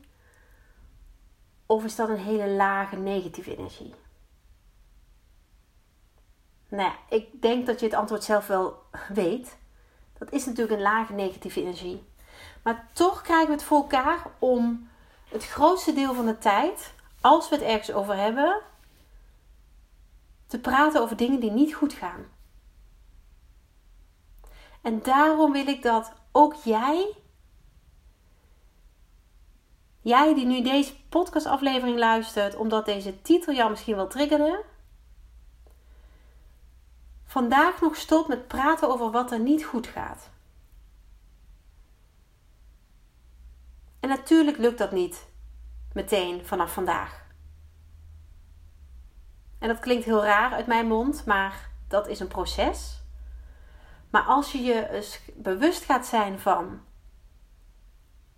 Of 1.65 1.83
is 1.83 1.95
dat 1.95 2.09
een 2.09 2.17
hele 2.17 2.47
lage, 2.47 2.95
negatieve 2.95 3.57
energie? 3.57 3.93
Nou 6.67 6.83
ja, 6.83 6.95
ik 7.09 7.41
denk 7.41 7.65
dat 7.65 7.79
je 7.79 7.86
het 7.86 7.95
antwoord 7.95 8.24
zelf 8.24 8.47
wel 8.47 8.83
weet. 9.09 9.57
Dat 10.17 10.31
is 10.31 10.45
natuurlijk 10.45 10.75
een 10.75 10.81
lage 10.81 11.13
negatieve 11.13 11.62
energie. 11.62 12.03
Maar 12.63 12.88
toch 12.93 13.21
krijgen 13.21 13.47
we 13.47 13.53
het 13.53 13.63
voor 13.63 13.77
elkaar 13.77 14.27
om 14.39 14.89
het 15.29 15.45
grootste 15.45 15.93
deel 15.93 16.13
van 16.13 16.25
de 16.25 16.38
tijd, 16.38 16.93
als 17.21 17.50
we 17.50 17.55
het 17.55 17.63
ergens 17.63 17.91
over 17.91 18.15
hebben, 18.15 18.62
te 20.47 20.59
praten 20.59 21.01
over 21.01 21.17
dingen 21.17 21.39
die 21.39 21.51
niet 21.51 21.74
goed 21.74 21.93
gaan. 21.93 22.25
En 24.81 25.01
daarom 25.01 25.51
wil 25.51 25.67
ik 25.67 25.81
dat 25.81 26.13
ook 26.31 26.53
jij, 26.53 27.15
jij 30.01 30.33
die 30.33 30.45
nu 30.45 30.62
deze 30.62 30.93
podcastaflevering 31.09 31.97
luistert, 31.97 32.55
omdat 32.55 32.86
deze 32.86 33.21
titel 33.21 33.53
jou 33.53 33.69
misschien 33.69 33.95
wel 33.95 34.07
triggerde, 34.07 34.63
vandaag 37.27 37.81
nog 37.81 37.96
stopt 37.96 38.27
met 38.27 38.48
praten 38.48 38.89
over 38.89 39.12
wat 39.12 39.31
er 39.31 39.39
niet 39.39 39.65
goed 39.65 39.88
gaat. 39.88 40.29
En 44.00 44.10
natuurlijk 44.10 44.57
lukt 44.57 44.77
dat 44.77 44.91
niet 44.91 45.27
meteen 45.93 46.46
vanaf 46.46 46.74
vandaag. 46.74 47.25
En 49.60 49.67
dat 49.67 49.79
klinkt 49.79 50.05
heel 50.05 50.24
raar 50.24 50.51
uit 50.51 50.67
mijn 50.67 50.88
mond, 50.88 51.25
maar 51.25 51.69
dat 51.88 52.07
is 52.07 52.19
een 52.19 52.27
proces. 52.27 53.01
Maar 54.10 54.24
als 54.24 54.51
je 54.51 54.62
je 54.62 55.05
bewust 55.36 55.84
gaat 55.84 56.05
zijn 56.05 56.39
van 56.39 56.81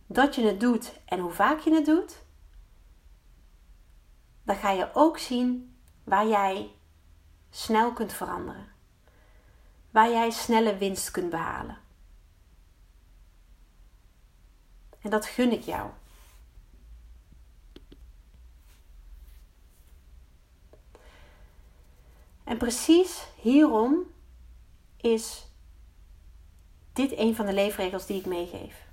dat 0.08 0.36
je 0.36 0.46
het 0.46 0.60
doet 0.60 1.00
en 1.06 1.20
hoe 1.20 1.32
vaak 1.32 1.60
je 1.60 1.74
het 1.74 1.86
doet, 1.86 2.24
dan 4.44 4.56
ga 4.56 4.72
je 4.72 4.90
ook 4.94 5.18
zien 5.18 5.80
waar 6.04 6.28
jij 6.28 6.72
snel 7.50 7.94
kunt 7.94 8.14
veranderen. 8.14 8.79
Waar 9.92 10.10
jij 10.10 10.30
snelle 10.30 10.78
winst 10.78 11.12
kunt 11.12 11.30
behalen. 11.30 11.78
En 15.02 15.10
dat 15.10 15.26
gun 15.26 15.52
ik 15.52 15.62
jou. 15.62 15.90
En 22.44 22.58
precies 22.58 23.28
hierom 23.36 24.04
is 24.98 25.48
dit 26.94 27.18
een 27.18 27.36
van 27.36 27.46
de 27.46 27.54
leefregels 27.54 28.06
die 28.06 28.20
ik 28.20 28.26
meegeef. 28.26 28.88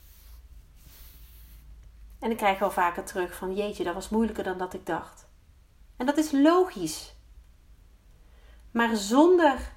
En 2.18 2.30
ik 2.30 2.36
krijg 2.36 2.58
wel 2.58 2.70
vaker 2.70 3.04
terug 3.04 3.34
van 3.34 3.54
jeetje, 3.54 3.84
dat 3.84 3.94
was 3.94 4.08
moeilijker 4.08 4.44
dan 4.44 4.58
dat 4.58 4.74
ik 4.74 4.86
dacht. 4.86 5.26
En 5.96 6.06
dat 6.06 6.16
is 6.16 6.30
logisch. 6.30 7.14
Maar 8.70 8.96
zonder 8.96 9.72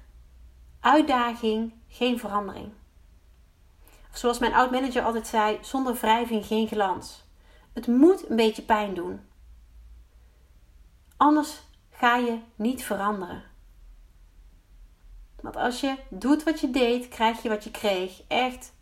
uitdaging 0.80 1.72
geen 1.88 2.18
verandering. 2.18 2.72
Of 4.10 4.16
zoals 4.16 4.38
mijn 4.38 4.54
oud 4.54 4.70
manager 4.70 5.02
altijd 5.02 5.26
zei, 5.26 5.58
zonder 5.60 5.94
wrijving 5.94 6.46
geen 6.46 6.66
glans. 6.66 7.24
Het 7.72 7.86
moet 7.86 8.30
een 8.30 8.36
beetje 8.36 8.62
pijn 8.62 8.94
doen. 8.94 9.20
Anders 11.16 11.60
ga 11.90 12.16
je 12.16 12.38
niet 12.54 12.84
veranderen. 12.84 13.42
Want 15.40 15.56
als 15.56 15.80
je 15.80 15.96
doet 16.08 16.42
wat 16.42 16.60
je 16.60 16.70
deed, 16.70 17.08
krijg 17.08 17.42
je 17.42 17.48
wat 17.48 17.64
je 17.64 17.70
kreeg. 17.70 18.22
Echt, 18.26 18.72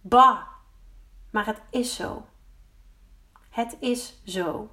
bah. 0.00 0.40
Maar 1.30 1.46
het 1.46 1.60
is 1.70 1.94
zo. 1.94 2.26
Het 3.50 3.76
is 3.80 4.14
zo. 4.24 4.70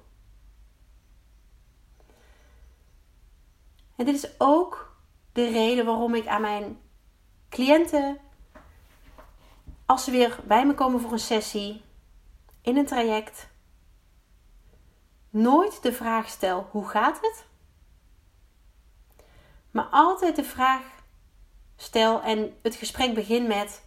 En 3.96 4.04
dit 4.04 4.14
is 4.14 4.28
ook 4.38 4.93
de 5.34 5.48
reden 5.48 5.84
waarom 5.84 6.14
ik 6.14 6.26
aan 6.26 6.40
mijn 6.40 6.80
cliënten, 7.48 8.18
als 9.86 10.04
ze 10.04 10.10
weer 10.10 10.38
bij 10.44 10.66
me 10.66 10.74
komen 10.74 11.00
voor 11.00 11.12
een 11.12 11.18
sessie, 11.18 11.82
in 12.60 12.76
een 12.76 12.86
traject, 12.86 13.48
nooit 15.30 15.82
de 15.82 15.92
vraag 15.92 16.28
stel: 16.28 16.68
hoe 16.70 16.88
gaat 16.88 17.20
het? 17.20 17.46
Maar 19.70 19.88
altijd 19.90 20.36
de 20.36 20.44
vraag 20.44 20.82
stel 21.76 22.22
en 22.22 22.58
het 22.62 22.74
gesprek 22.74 23.14
begin 23.14 23.46
met: 23.46 23.84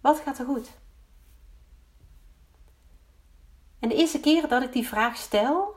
wat 0.00 0.20
gaat 0.20 0.38
er 0.38 0.46
goed? 0.46 0.70
En 3.78 3.88
de 3.88 3.94
eerste 3.94 4.20
keer 4.20 4.48
dat 4.48 4.62
ik 4.62 4.72
die 4.72 4.88
vraag 4.88 5.16
stel, 5.16 5.75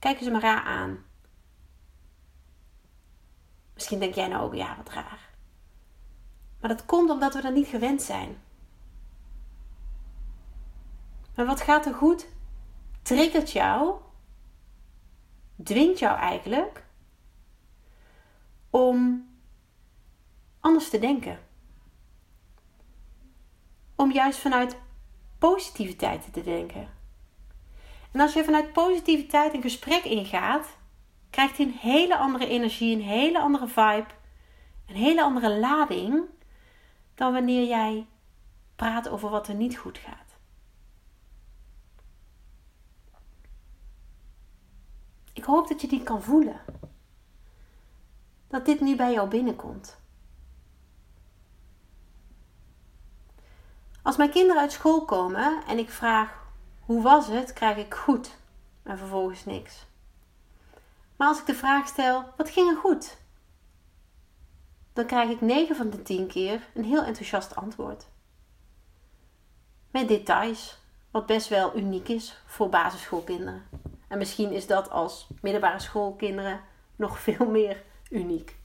kijken 0.00 0.24
ze 0.24 0.30
me 0.30 0.40
raar 0.40 0.62
aan. 0.62 1.04
Misschien 3.74 3.98
denk 3.98 4.14
jij 4.14 4.28
nou 4.28 4.42
ook, 4.42 4.54
ja, 4.54 4.76
wat 4.76 4.88
raar. 4.88 5.28
Maar 6.60 6.70
dat 6.70 6.86
komt 6.86 7.10
omdat 7.10 7.34
we 7.34 7.42
dat 7.42 7.54
niet 7.54 7.66
gewend 7.66 8.02
zijn. 8.02 8.42
Maar 11.34 11.46
wat 11.46 11.60
gaat 11.60 11.86
er 11.86 11.94
goed? 11.94 12.26
Triggert 13.02 13.50
jou, 13.50 13.94
dwingt 15.62 15.98
jou 15.98 16.18
eigenlijk 16.18 16.84
om 18.70 19.28
anders 20.60 20.90
te 20.90 20.98
denken. 20.98 21.38
Om 23.96 24.12
juist 24.12 24.38
vanuit 24.38 24.76
positiviteit 25.38 26.32
te 26.32 26.42
denken. 26.42 26.99
En 28.10 28.20
als 28.20 28.32
je 28.32 28.44
vanuit 28.44 28.72
positiviteit 28.72 29.54
een 29.54 29.62
gesprek 29.62 30.04
ingaat, 30.04 30.66
krijgt 31.30 31.56
hij 31.56 31.66
een 31.66 31.72
hele 31.72 32.16
andere 32.16 32.46
energie, 32.46 32.96
een 32.96 33.02
hele 33.02 33.40
andere 33.40 33.66
vibe, 33.66 34.06
een 34.86 34.96
hele 34.96 35.22
andere 35.22 35.58
lading 35.58 36.24
dan 37.14 37.32
wanneer 37.32 37.68
jij 37.68 38.06
praat 38.76 39.08
over 39.08 39.30
wat 39.30 39.48
er 39.48 39.54
niet 39.54 39.76
goed 39.76 39.98
gaat. 39.98 40.38
Ik 45.32 45.44
hoop 45.44 45.68
dat 45.68 45.80
je 45.80 45.86
die 45.86 46.02
kan 46.02 46.22
voelen. 46.22 46.60
Dat 48.48 48.64
dit 48.64 48.80
nu 48.80 48.96
bij 48.96 49.12
jou 49.12 49.28
binnenkomt. 49.28 49.98
Als 54.02 54.16
mijn 54.16 54.30
kinderen 54.30 54.62
uit 54.62 54.72
school 54.72 55.04
komen 55.04 55.62
en 55.66 55.78
ik 55.78 55.90
vraag 55.90 56.39
hoe 56.90 57.02
was 57.02 57.26
het, 57.26 57.52
krijg 57.52 57.76
ik 57.76 57.94
goed 57.94 58.36
en 58.82 58.98
vervolgens 58.98 59.44
niks. 59.44 59.86
Maar 61.16 61.28
als 61.28 61.40
ik 61.40 61.46
de 61.46 61.54
vraag 61.54 61.88
stel 61.88 62.24
wat 62.36 62.50
ging 62.50 62.70
er 62.70 62.76
goed, 62.76 63.16
dan 64.92 65.06
krijg 65.06 65.30
ik 65.30 65.40
9 65.40 65.76
van 65.76 65.90
de 65.90 66.02
10 66.02 66.26
keer 66.26 66.68
een 66.74 66.84
heel 66.84 67.04
enthousiast 67.04 67.56
antwoord. 67.56 68.08
Met 69.90 70.08
details, 70.08 70.78
wat 71.10 71.26
best 71.26 71.48
wel 71.48 71.76
uniek 71.76 72.08
is 72.08 72.42
voor 72.46 72.68
basisschoolkinderen. 72.68 73.62
En 74.08 74.18
misschien 74.18 74.52
is 74.52 74.66
dat 74.66 74.90
als 74.90 75.28
middelbare 75.42 75.80
schoolkinderen 75.80 76.60
nog 76.96 77.18
veel 77.28 77.46
meer 77.46 77.82
uniek. 78.08 78.56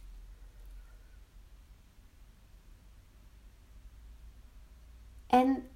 En 5.28 5.70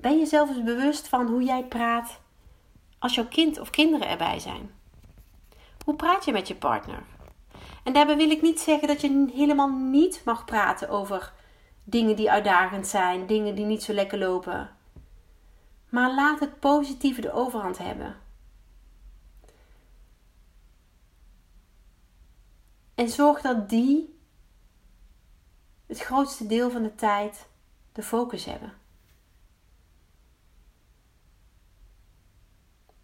ben 0.00 0.18
je 0.18 0.26
zelf 0.26 0.48
eens 0.48 0.62
bewust 0.62 1.08
van 1.08 1.26
hoe 1.26 1.42
jij 1.42 1.64
praat 1.64 2.20
als 2.98 3.14
jouw 3.14 3.26
kind 3.26 3.60
of 3.60 3.70
kinderen 3.70 4.08
erbij 4.08 4.38
zijn? 4.38 4.70
Hoe 5.84 5.96
praat 5.96 6.24
je 6.24 6.32
met 6.32 6.48
je 6.48 6.54
partner? 6.54 7.02
En 7.84 7.92
daarbij 7.92 8.16
wil 8.16 8.30
ik 8.30 8.42
niet 8.42 8.60
zeggen 8.60 8.88
dat 8.88 9.00
je 9.00 9.30
helemaal 9.34 9.68
niet 9.68 10.22
mag 10.24 10.44
praten 10.44 10.88
over 10.88 11.32
dingen 11.84 12.16
die 12.16 12.30
uitdagend 12.30 12.86
zijn, 12.86 13.26
dingen 13.26 13.54
die 13.54 13.64
niet 13.64 13.82
zo 13.82 13.92
lekker 13.92 14.18
lopen. 14.18 14.70
Maar 15.88 16.14
laat 16.14 16.40
het 16.40 16.60
positieve 16.60 17.20
de 17.20 17.32
overhand 17.32 17.78
hebben. 17.78 18.16
En 22.94 23.08
zorg 23.08 23.40
dat 23.40 23.68
die 23.68 24.18
het 25.86 26.00
grootste 26.00 26.46
deel 26.46 26.70
van 26.70 26.82
de 26.82 26.94
tijd 26.94 27.48
de 27.92 28.02
focus 28.02 28.44
hebben. 28.44 28.72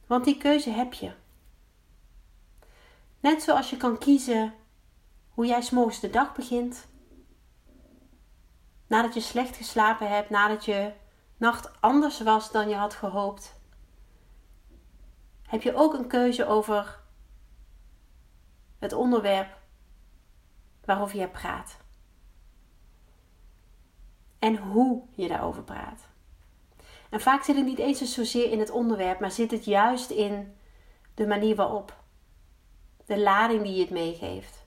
Want 0.06 0.24
die 0.24 0.36
keuze 0.38 0.70
heb 0.70 0.92
je. 0.92 1.12
Net 3.20 3.42
zoals 3.42 3.70
je 3.70 3.76
kan 3.76 3.98
kiezen 3.98 4.54
hoe 5.28 5.46
jij 5.46 5.62
s'morgens 5.62 6.00
de 6.00 6.10
dag 6.10 6.34
begint. 6.34 6.86
Nadat 8.86 9.14
je 9.14 9.20
slecht 9.20 9.56
geslapen 9.56 10.08
hebt, 10.08 10.30
nadat 10.30 10.64
je 10.64 10.92
nacht 11.36 11.80
anders 11.80 12.20
was 12.20 12.50
dan 12.50 12.68
je 12.68 12.74
had 12.74 12.94
gehoopt, 12.94 13.54
heb 15.42 15.62
je 15.62 15.74
ook 15.74 15.94
een 15.94 16.06
keuze 16.06 16.46
over 16.46 17.00
het 18.78 18.92
onderwerp 18.92 19.58
waarover 20.84 21.18
je 21.18 21.28
praat. 21.28 21.76
En 24.38 24.56
hoe 24.56 25.02
je 25.10 25.28
daarover 25.28 25.62
praat. 25.62 26.13
En 27.14 27.20
vaak 27.20 27.42
zit 27.42 27.57
het 27.57 27.64
niet 27.64 27.79
eens 27.79 28.12
zozeer 28.14 28.50
in 28.50 28.59
het 28.59 28.70
onderwerp, 28.70 29.20
maar 29.20 29.31
zit 29.31 29.50
het 29.50 29.64
juist 29.64 30.11
in 30.11 30.57
de 31.14 31.27
manier 31.27 31.55
waarop. 31.57 32.03
De 33.07 33.18
lading 33.18 33.62
die 33.62 33.74
je 33.74 33.81
het 33.81 33.90
meegeeft. 33.90 34.66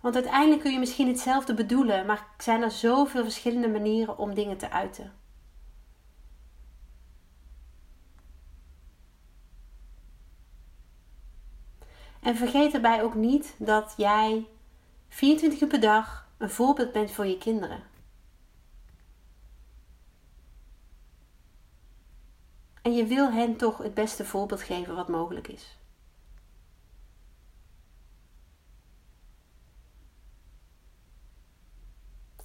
Want 0.00 0.14
uiteindelijk 0.14 0.62
kun 0.62 0.72
je 0.72 0.78
misschien 0.78 1.08
hetzelfde 1.08 1.54
bedoelen, 1.54 2.06
maar 2.06 2.26
zijn 2.38 2.62
er 2.62 2.70
zoveel 2.70 3.22
verschillende 3.22 3.68
manieren 3.68 4.18
om 4.18 4.34
dingen 4.34 4.56
te 4.56 4.70
uiten. 4.70 5.12
En 12.20 12.36
vergeet 12.36 12.74
erbij 12.74 13.02
ook 13.02 13.14
niet 13.14 13.54
dat 13.58 13.94
jij 13.96 14.46
24 15.08 15.60
uur 15.60 15.68
per 15.68 15.80
dag 15.80 16.28
een 16.38 16.50
voorbeeld 16.50 16.92
bent 16.92 17.10
voor 17.10 17.26
je 17.26 17.38
kinderen. 17.38 17.94
En 22.86 22.94
je 22.94 23.06
wil 23.06 23.32
hen 23.32 23.56
toch 23.56 23.78
het 23.78 23.94
beste 23.94 24.24
voorbeeld 24.24 24.62
geven 24.62 24.94
wat 24.94 25.08
mogelijk 25.08 25.48
is. 25.48 25.78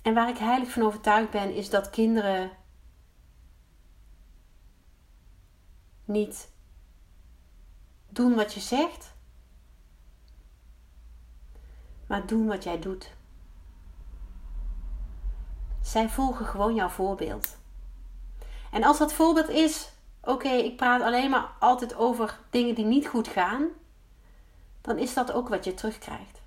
En 0.02 0.14
waar 0.14 0.30
ik 0.30 0.38
heilig 0.38 0.70
van 0.70 0.84
overtuigd 0.84 1.32
ben, 1.32 1.56
is 1.56 1.70
dat 1.70 1.90
kinderen 1.90 2.52
niet 6.06 6.52
doen 8.10 8.36
wat 8.36 8.54
je 8.54 8.60
zegt, 8.60 9.16
maar 12.08 12.28
doen 12.28 12.48
wat 12.48 12.64
jij 12.64 12.80
doet. 12.80 13.14
Zij 15.82 16.10
volgen 16.10 16.46
gewoon 16.46 16.76
jouw 16.76 16.90
voorbeeld. 16.90 17.58
En 18.72 18.84
als 18.84 18.98
dat 18.98 19.14
voorbeeld 19.14 19.50
is, 19.50 19.91
oké, 20.22 20.50
ik 20.50 20.78
praat 20.78 21.02
alleen 21.02 21.30
maar 21.30 21.52
altijd 21.60 21.96
over 21.96 22.40
dingen 22.50 22.76
die 22.76 22.86
niet 22.86 23.08
goed 23.08 23.28
gaan, 23.28 23.68
dan 24.82 24.98
is 24.98 25.14
dat 25.14 25.32
ook 25.32 25.50
wat 25.50 25.66
je 25.66 25.74
terugkrijgt. 25.74 26.42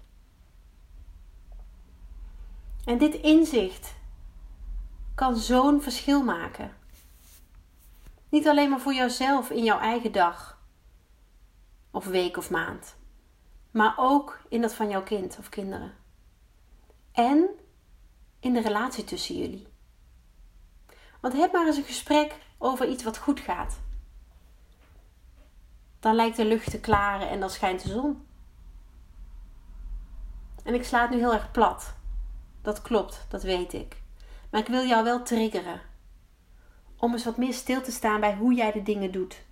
En 2.85 2.99
dit 2.99 3.15
inzicht 3.15 3.95
kan 5.15 5.37
zo'n 5.37 5.83
verschil 5.83 6.23
maken. 6.23 6.77
Niet 8.29 8.49
alleen 8.49 8.71
maar 8.71 8.81
voor 8.81 8.95
jouzelf 8.95 9.51
in 9.51 9.65
jouw 9.65 9.79
eigen 9.79 10.13
dag, 10.13 10.59
of 11.91 12.07
week 12.07 12.37
of 12.37 12.51
maand, 12.51 12.97
maar 13.71 13.95
ook 13.97 14.41
in 14.49 14.61
dat 14.61 14.75
van 14.75 14.89
jouw 14.89 15.03
kind 15.03 15.39
of 15.39 15.49
kinderen. 15.49 15.95
En 17.13 17.49
in 18.41 18.53
de 18.53 18.61
relatie 18.61 19.05
tussen 19.05 19.39
jullie. 19.39 19.67
Want 21.21 21.35
heb 21.35 21.53
maar 21.53 21.67
eens 21.67 21.77
een 21.77 21.85
gesprek 21.85 22.37
over 22.59 22.89
iets 22.89 23.05
wat 23.05 23.19
goed 23.19 23.41
gaat. 23.41 23.81
Dan 26.01 26.15
lijkt 26.15 26.37
de 26.37 26.45
lucht 26.45 26.71
te 26.71 26.81
klaren 26.81 27.29
en 27.29 27.41
dan 27.41 27.51
schijnt 27.51 27.83
de 27.83 27.89
zon. 27.89 28.27
En 30.63 30.75
ik 30.75 30.85
sla 30.85 31.01
het 31.01 31.11
nu 31.11 31.17
heel 31.17 31.33
erg 31.33 31.51
plat. 31.51 31.95
Dat 32.63 32.83
klopt, 32.83 33.27
dat 33.29 33.43
weet 33.43 33.73
ik. 33.73 34.03
Maar 34.51 34.61
ik 34.61 34.67
wil 34.67 34.87
jou 34.87 35.05
wel 35.05 35.23
triggeren. 35.23 35.81
Om 36.97 37.13
eens 37.13 37.25
wat 37.25 37.37
meer 37.37 37.53
stil 37.53 37.83
te 37.83 37.93
staan 37.93 38.21
bij 38.21 38.35
hoe 38.35 38.55
jij 38.55 38.73
de 38.73 38.83
dingen 38.83 39.13
doet. 39.13 39.43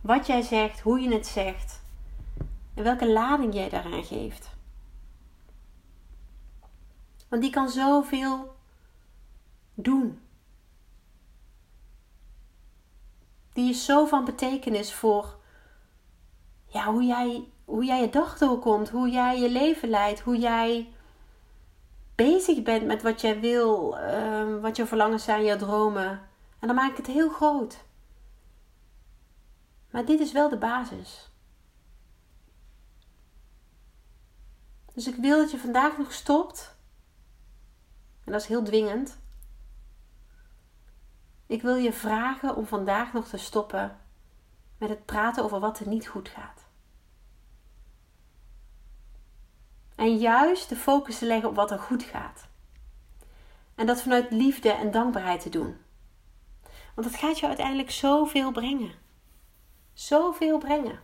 Wat 0.00 0.26
jij 0.26 0.42
zegt, 0.42 0.80
hoe 0.80 1.00
je 1.00 1.12
het 1.12 1.26
zegt. 1.26 1.80
En 2.74 2.82
welke 2.82 3.08
lading 3.08 3.54
jij 3.54 3.68
daaraan 3.68 4.04
geeft. 4.04 4.50
Want 7.28 7.42
die 7.42 7.50
kan 7.50 7.68
zoveel 7.68 8.56
doen. 9.74 10.20
Die 13.52 13.70
is 13.70 13.84
zo 13.84 14.06
van 14.06 14.24
betekenis 14.24 14.94
voor 14.94 15.38
ja, 16.66 16.92
hoe, 16.92 17.04
jij, 17.04 17.48
hoe 17.64 17.84
jij 17.84 18.00
je 18.00 18.10
dag 18.10 18.38
doorkomt, 18.38 18.88
hoe 18.88 19.10
jij 19.10 19.40
je 19.40 19.50
leven 19.50 19.88
leidt, 19.88 20.20
hoe 20.20 20.38
jij 20.38 20.92
bezig 22.14 22.62
bent 22.62 22.86
met 22.86 23.02
wat 23.02 23.20
jij 23.20 23.40
wil, 23.40 23.98
ehm, 23.98 24.60
wat 24.60 24.76
je 24.76 24.86
verlangens 24.86 25.24
zijn, 25.24 25.44
jouw 25.44 25.56
dromen. 25.56 26.28
En 26.58 26.66
dan 26.66 26.76
maak 26.76 26.90
ik 26.90 26.96
het 26.96 27.06
heel 27.06 27.30
groot. 27.30 27.78
Maar 29.90 30.04
dit 30.04 30.20
is 30.20 30.32
wel 30.32 30.48
de 30.48 30.58
basis. 30.58 31.30
Dus 34.94 35.06
ik 35.06 35.14
wil 35.14 35.38
dat 35.38 35.50
je 35.50 35.58
vandaag 35.58 35.98
nog 35.98 36.12
stopt. 36.12 36.74
En 38.24 38.32
dat 38.32 38.40
is 38.40 38.46
heel 38.46 38.62
dwingend. 38.62 39.18
Ik 41.50 41.62
wil 41.62 41.76
je 41.76 41.92
vragen 41.92 42.56
om 42.56 42.66
vandaag 42.66 43.12
nog 43.12 43.28
te 43.28 43.36
stoppen 43.36 43.98
met 44.78 44.88
het 44.88 45.04
praten 45.04 45.44
over 45.44 45.60
wat 45.60 45.78
er 45.78 45.88
niet 45.88 46.06
goed 46.06 46.28
gaat. 46.28 46.66
En 49.94 50.16
juist 50.16 50.68
de 50.68 50.76
focus 50.76 51.18
te 51.18 51.26
leggen 51.26 51.48
op 51.48 51.54
wat 51.54 51.70
er 51.70 51.78
goed 51.78 52.02
gaat. 52.02 52.48
En 53.74 53.86
dat 53.86 54.02
vanuit 54.02 54.30
liefde 54.30 54.70
en 54.70 54.90
dankbaarheid 54.90 55.40
te 55.40 55.48
doen. 55.48 55.76
Want 56.94 57.10
dat 57.10 57.20
gaat 57.20 57.38
je 57.38 57.46
uiteindelijk 57.46 57.90
zoveel 57.90 58.52
brengen. 58.52 58.92
Zoveel 59.92 60.58
brengen. 60.58 61.00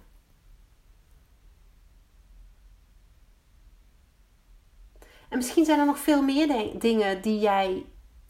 En 5.28 5.36
misschien 5.36 5.64
zijn 5.64 5.78
er 5.78 5.86
nog 5.86 5.98
veel 5.98 6.22
meer 6.22 6.78
dingen 6.78 7.22
die 7.22 7.38
jij 7.38 7.86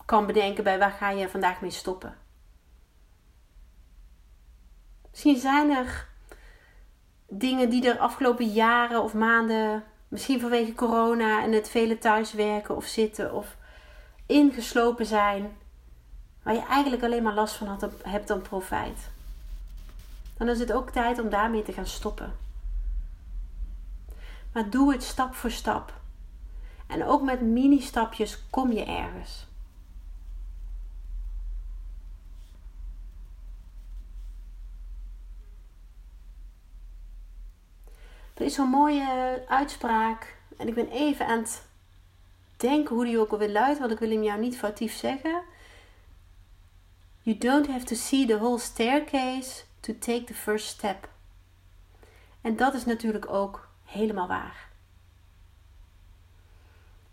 kan 0.06 0.26
bedenken 0.26 0.64
bij 0.64 0.78
waar 0.78 0.90
ga 0.90 1.10
je 1.10 1.28
vandaag 1.28 1.60
mee 1.60 1.70
stoppen. 1.70 2.16
Misschien 5.10 5.36
zijn 5.36 5.70
er 5.70 6.08
dingen 7.28 7.70
die 7.70 7.88
er 7.88 7.98
afgelopen 7.98 8.46
jaren 8.46 9.02
of 9.02 9.14
maanden, 9.14 9.84
misschien 10.08 10.40
vanwege 10.40 10.74
corona 10.74 11.42
en 11.42 11.52
het 11.52 11.68
vele 11.68 11.98
thuiswerken 11.98 12.76
of 12.76 12.84
zitten 12.84 13.32
of 13.32 13.56
ingeslopen 14.26 15.06
zijn, 15.06 15.56
waar 16.42 16.54
je 16.54 16.66
eigenlijk 16.66 17.02
alleen 17.02 17.22
maar 17.22 17.34
last 17.34 17.54
van 17.54 17.78
hebt 18.02 18.28
dan 18.28 18.42
profijt. 18.42 19.10
Dan 20.36 20.48
is 20.48 20.58
het 20.58 20.72
ook 20.72 20.90
tijd 20.90 21.20
om 21.20 21.28
daarmee 21.28 21.62
te 21.62 21.72
gaan 21.72 21.86
stoppen. 21.86 22.32
Maar 24.52 24.70
doe 24.70 24.92
het 24.92 25.02
stap 25.02 25.34
voor 25.34 25.50
stap. 25.50 25.92
En 26.86 27.04
ook 27.04 27.22
met 27.22 27.40
mini-stapjes 27.40 28.44
kom 28.50 28.72
je 28.72 28.84
ergens. 28.84 29.46
Er 38.36 38.44
is 38.44 38.54
zo'n 38.54 38.68
mooie 38.68 39.42
uitspraak. 39.48 40.36
En 40.56 40.68
ik 40.68 40.74
ben 40.74 40.88
even 40.88 41.26
aan 41.26 41.38
het 41.38 41.66
denken 42.56 42.94
hoe 42.94 43.04
die 43.04 43.18
ook 43.18 43.30
alweer 43.30 43.50
luidt, 43.50 43.78
want 43.78 43.90
ik 43.90 43.98
wil 43.98 44.10
hem 44.10 44.22
jou 44.22 44.40
niet 44.40 44.58
foutief 44.58 44.94
zeggen. 44.94 45.42
You 47.22 47.38
don't 47.38 47.66
have 47.66 47.84
to 47.84 47.94
see 47.94 48.26
the 48.26 48.38
whole 48.38 48.58
staircase 48.58 49.62
to 49.80 49.94
take 49.98 50.24
the 50.24 50.34
first 50.34 50.66
step. 50.66 51.08
En 52.40 52.56
dat 52.56 52.74
is 52.74 52.84
natuurlijk 52.84 53.28
ook 53.28 53.68
helemaal 53.84 54.28
waar. 54.28 54.68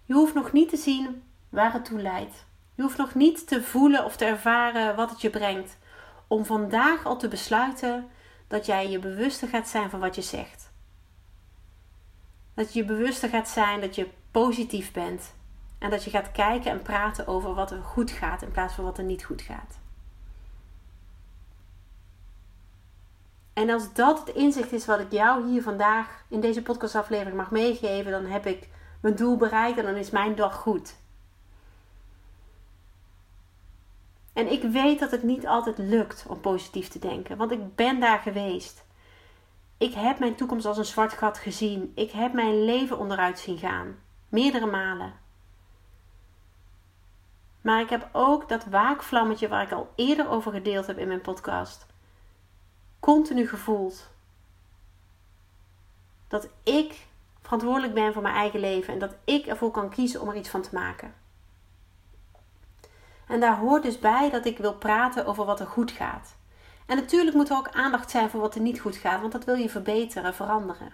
Je 0.05 0.13
hoeft 0.13 0.33
nog 0.33 0.51
niet 0.51 0.69
te 0.69 0.77
zien 0.77 1.23
waar 1.49 1.73
het 1.73 1.85
toe 1.85 2.01
leidt. 2.01 2.45
Je 2.75 2.81
hoeft 2.81 2.97
nog 2.97 3.15
niet 3.15 3.47
te 3.47 3.63
voelen 3.63 4.05
of 4.05 4.15
te 4.15 4.25
ervaren 4.25 4.95
wat 4.95 5.09
het 5.09 5.21
je 5.21 5.29
brengt. 5.29 5.77
Om 6.27 6.45
vandaag 6.45 7.05
al 7.05 7.17
te 7.17 7.27
besluiten 7.27 8.09
dat 8.47 8.65
jij 8.65 8.89
je 8.89 8.99
bewuster 8.99 9.47
gaat 9.47 9.67
zijn 9.67 9.89
van 9.89 9.99
wat 9.99 10.15
je 10.15 10.21
zegt. 10.21 10.62
Dat 12.53 12.73
je 12.73 12.85
bewuster 12.85 13.29
gaat 13.29 13.49
zijn 13.49 13.81
dat 13.81 13.95
je 13.95 14.09
positief 14.31 14.91
bent. 14.91 15.33
En 15.77 15.89
dat 15.89 16.03
je 16.03 16.09
gaat 16.09 16.31
kijken 16.31 16.71
en 16.71 16.81
praten 16.81 17.27
over 17.27 17.53
wat 17.53 17.71
er 17.71 17.81
goed 17.81 18.11
gaat 18.11 18.41
in 18.41 18.51
plaats 18.51 18.73
van 18.73 18.83
wat 18.83 18.97
er 18.97 19.03
niet 19.03 19.23
goed 19.23 19.41
gaat. 19.41 19.77
En 23.53 23.69
als 23.69 23.93
dat 23.93 24.19
het 24.19 24.35
inzicht 24.35 24.71
is 24.71 24.85
wat 24.85 24.99
ik 24.99 25.11
jou 25.11 25.49
hier 25.49 25.61
vandaag 25.61 26.23
in 26.27 26.39
deze 26.39 26.61
podcastaflevering 26.61 27.37
mag 27.37 27.51
meegeven, 27.51 28.11
dan 28.11 28.25
heb 28.25 28.45
ik 28.45 28.69
mijn 28.99 29.15
doel 29.15 29.37
bereikt 29.37 29.77
en 29.77 29.85
dan 29.85 29.95
is 29.95 30.09
mijn 30.09 30.35
dag 30.35 30.55
goed. 30.55 30.95
En 34.33 34.51
ik 34.51 34.63
weet 34.63 34.99
dat 34.99 35.11
het 35.11 35.23
niet 35.23 35.47
altijd 35.47 35.77
lukt 35.77 36.25
om 36.27 36.39
positief 36.39 36.87
te 36.87 36.99
denken, 36.99 37.37
want 37.37 37.51
ik 37.51 37.75
ben 37.75 37.99
daar 37.99 38.19
geweest. 38.19 38.83
Ik 39.83 39.93
heb 39.93 40.19
mijn 40.19 40.35
toekomst 40.35 40.65
als 40.65 40.77
een 40.77 40.85
zwart 40.85 41.13
gat 41.13 41.37
gezien. 41.37 41.91
Ik 41.95 42.11
heb 42.11 42.33
mijn 42.33 42.65
leven 42.65 42.97
onderuit 42.97 43.39
zien 43.39 43.57
gaan. 43.57 43.99
Meerdere 44.29 44.65
malen. 44.65 45.13
Maar 47.61 47.81
ik 47.81 47.89
heb 47.89 48.09
ook 48.11 48.49
dat 48.49 48.65
waakvlammetje 48.65 49.47
waar 49.47 49.63
ik 49.63 49.71
al 49.71 49.91
eerder 49.95 50.29
over 50.29 50.51
gedeeld 50.51 50.87
heb 50.87 50.97
in 50.97 51.07
mijn 51.07 51.21
podcast. 51.21 51.85
Continu 52.99 53.47
gevoeld. 53.47 54.09
Dat 56.27 56.47
ik 56.63 57.05
verantwoordelijk 57.41 57.93
ben 57.93 58.13
voor 58.13 58.21
mijn 58.21 58.35
eigen 58.35 58.59
leven 58.59 58.93
en 58.93 58.99
dat 58.99 59.15
ik 59.23 59.45
ervoor 59.45 59.71
kan 59.71 59.89
kiezen 59.89 60.21
om 60.21 60.29
er 60.29 60.35
iets 60.35 60.49
van 60.49 60.61
te 60.61 60.73
maken. 60.73 61.13
En 63.27 63.39
daar 63.39 63.57
hoort 63.57 63.83
dus 63.83 63.99
bij 63.99 64.29
dat 64.29 64.45
ik 64.45 64.57
wil 64.57 64.73
praten 64.73 65.25
over 65.25 65.45
wat 65.45 65.59
er 65.59 65.67
goed 65.67 65.91
gaat. 65.91 66.35
En 66.85 66.95
natuurlijk 66.95 67.35
moet 67.35 67.49
er 67.49 67.57
ook 67.57 67.71
aandacht 67.71 68.09
zijn 68.09 68.29
voor 68.29 68.39
wat 68.39 68.55
er 68.55 68.61
niet 68.61 68.79
goed 68.79 68.95
gaat, 68.95 69.19
want 69.19 69.31
dat 69.31 69.45
wil 69.45 69.55
je 69.55 69.69
verbeteren, 69.69 70.35
veranderen. 70.35 70.91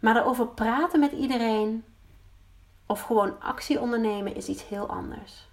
Maar 0.00 0.16
erover 0.16 0.48
praten 0.48 1.00
met 1.00 1.12
iedereen 1.12 1.84
of 2.86 3.02
gewoon 3.02 3.40
actie 3.40 3.80
ondernemen 3.80 4.34
is 4.34 4.48
iets 4.48 4.68
heel 4.68 4.88
anders. 4.88 5.48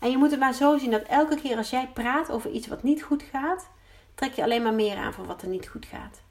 En 0.00 0.10
je 0.10 0.16
moet 0.16 0.30
het 0.30 0.40
maar 0.40 0.52
zo 0.52 0.78
zien 0.78 0.90
dat 0.90 1.02
elke 1.02 1.40
keer 1.40 1.56
als 1.56 1.70
jij 1.70 1.88
praat 1.88 2.30
over 2.30 2.50
iets 2.50 2.66
wat 2.66 2.82
niet 2.82 3.02
goed 3.02 3.22
gaat, 3.22 3.68
trek 4.14 4.32
je 4.32 4.42
alleen 4.42 4.62
maar 4.62 4.74
meer 4.74 4.96
aan 4.96 5.12
voor 5.12 5.26
wat 5.26 5.42
er 5.42 5.48
niet 5.48 5.68
goed 5.68 5.86
gaat. 5.86 6.22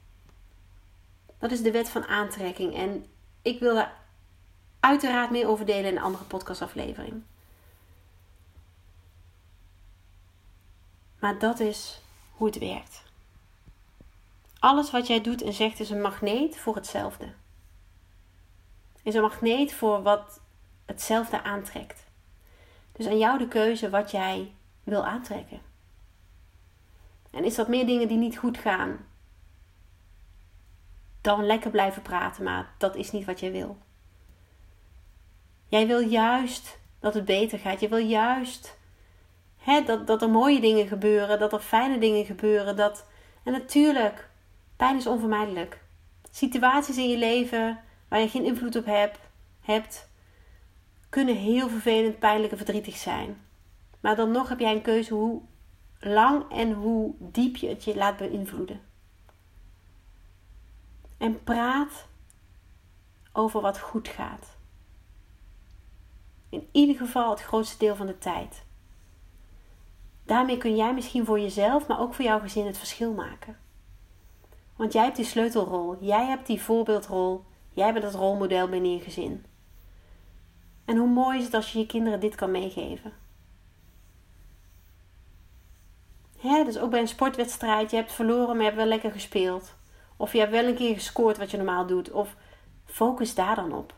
Dat 1.38 1.50
is 1.50 1.62
de 1.62 1.70
wet 1.70 1.88
van 1.88 2.06
aantrekking. 2.06 2.74
En 2.74 3.06
ik 3.42 3.60
wil 3.60 3.74
daar 3.74 3.92
uiteraard 4.80 5.30
meer 5.30 5.48
over 5.48 5.66
delen 5.66 5.90
in 5.90 5.96
een 5.96 6.02
andere 6.02 6.24
podcastaflevering. 6.24 7.22
Maar 11.26 11.38
dat 11.38 11.60
is 11.60 12.00
hoe 12.32 12.46
het 12.46 12.58
werkt. 12.58 13.02
Alles 14.58 14.90
wat 14.90 15.06
jij 15.06 15.20
doet 15.20 15.42
en 15.42 15.52
zegt 15.52 15.80
is 15.80 15.90
een 15.90 16.00
magneet 16.00 16.58
voor 16.58 16.74
hetzelfde. 16.74 17.32
Is 19.02 19.14
een 19.14 19.22
magneet 19.22 19.72
voor 19.72 20.02
wat 20.02 20.40
hetzelfde 20.84 21.42
aantrekt. 21.42 22.04
Dus 22.92 23.06
aan 23.06 23.18
jou 23.18 23.38
de 23.38 23.48
keuze 23.48 23.90
wat 23.90 24.10
jij 24.10 24.52
wil 24.84 25.04
aantrekken. 25.04 25.60
En 27.30 27.44
is 27.44 27.54
dat 27.54 27.68
meer 27.68 27.86
dingen 27.86 28.08
die 28.08 28.18
niet 28.18 28.38
goed 28.38 28.58
gaan, 28.58 29.06
dan 31.20 31.46
lekker 31.46 31.70
blijven 31.70 32.02
praten, 32.02 32.44
maar 32.44 32.74
dat 32.78 32.96
is 32.96 33.12
niet 33.12 33.24
wat 33.24 33.40
jij 33.40 33.52
wil. 33.52 33.78
Jij 35.68 35.86
wil 35.86 36.00
juist 36.00 36.78
dat 37.00 37.14
het 37.14 37.24
beter 37.24 37.58
gaat. 37.58 37.80
Je 37.80 37.88
wil 37.88 38.06
juist 38.06 38.76
dat, 39.86 40.06
dat 40.06 40.22
er 40.22 40.30
mooie 40.30 40.60
dingen 40.60 40.86
gebeuren, 40.86 41.38
dat 41.38 41.52
er 41.52 41.60
fijne 41.60 41.98
dingen 41.98 42.24
gebeuren. 42.24 42.76
Dat... 42.76 43.06
En 43.42 43.52
natuurlijk, 43.52 44.28
pijn 44.76 44.96
is 44.96 45.06
onvermijdelijk. 45.06 45.82
Situaties 46.30 46.96
in 46.96 47.08
je 47.08 47.18
leven 47.18 47.80
waar 48.08 48.20
je 48.20 48.28
geen 48.28 48.44
invloed 48.44 48.76
op 48.76 48.84
hebt 49.60 50.08
kunnen 51.08 51.36
heel 51.36 51.68
vervelend, 51.68 52.18
pijnlijk 52.18 52.50
en 52.50 52.56
verdrietig 52.56 52.96
zijn. 52.96 53.40
Maar 54.00 54.16
dan 54.16 54.30
nog 54.30 54.48
heb 54.48 54.58
jij 54.58 54.72
een 54.72 54.82
keuze 54.82 55.14
hoe 55.14 55.42
lang 56.00 56.52
en 56.52 56.72
hoe 56.72 57.14
diep 57.18 57.56
je 57.56 57.68
het 57.68 57.84
je 57.84 57.96
laat 57.96 58.16
beïnvloeden. 58.16 58.80
En 61.18 61.42
praat 61.44 62.06
over 63.32 63.60
wat 63.60 63.78
goed 63.78 64.08
gaat. 64.08 64.56
In 66.48 66.68
ieder 66.72 66.96
geval 66.96 67.30
het 67.30 67.42
grootste 67.42 67.78
deel 67.78 67.96
van 67.96 68.06
de 68.06 68.18
tijd. 68.18 68.64
Daarmee 70.26 70.56
kun 70.56 70.76
jij 70.76 70.94
misschien 70.94 71.24
voor 71.24 71.40
jezelf, 71.40 71.86
maar 71.86 72.00
ook 72.00 72.14
voor 72.14 72.24
jouw 72.24 72.40
gezin 72.40 72.66
het 72.66 72.78
verschil 72.78 73.12
maken. 73.12 73.58
Want 74.76 74.92
jij 74.92 75.04
hebt 75.04 75.16
die 75.16 75.24
sleutelrol, 75.24 75.96
jij 76.00 76.26
hebt 76.26 76.46
die 76.46 76.62
voorbeeldrol, 76.62 77.44
jij 77.72 77.92
bent 77.92 78.04
het 78.04 78.14
rolmodel 78.14 78.68
binnen 78.68 78.92
je 78.92 79.00
gezin. 79.00 79.44
En 80.84 80.96
hoe 80.96 81.08
mooi 81.08 81.38
is 81.38 81.44
het 81.44 81.54
als 81.54 81.72
je 81.72 81.78
je 81.78 81.86
kinderen 81.86 82.20
dit 82.20 82.34
kan 82.34 82.50
meegeven? 82.50 83.12
Hè, 86.38 86.64
dus 86.64 86.78
ook 86.78 86.90
bij 86.90 87.00
een 87.00 87.08
sportwedstrijd, 87.08 87.90
je 87.90 87.96
hebt 87.96 88.12
verloren, 88.12 88.46
maar 88.48 88.56
je 88.56 88.62
hebt 88.62 88.76
wel 88.76 88.86
lekker 88.86 89.10
gespeeld. 89.10 89.74
Of 90.16 90.32
je 90.32 90.38
hebt 90.38 90.50
wel 90.50 90.64
een 90.64 90.74
keer 90.74 90.94
gescoord 90.94 91.38
wat 91.38 91.50
je 91.50 91.56
normaal 91.56 91.86
doet. 91.86 92.10
Of 92.10 92.36
focus 92.84 93.34
daar 93.34 93.54
dan 93.54 93.72
op. 93.72 93.94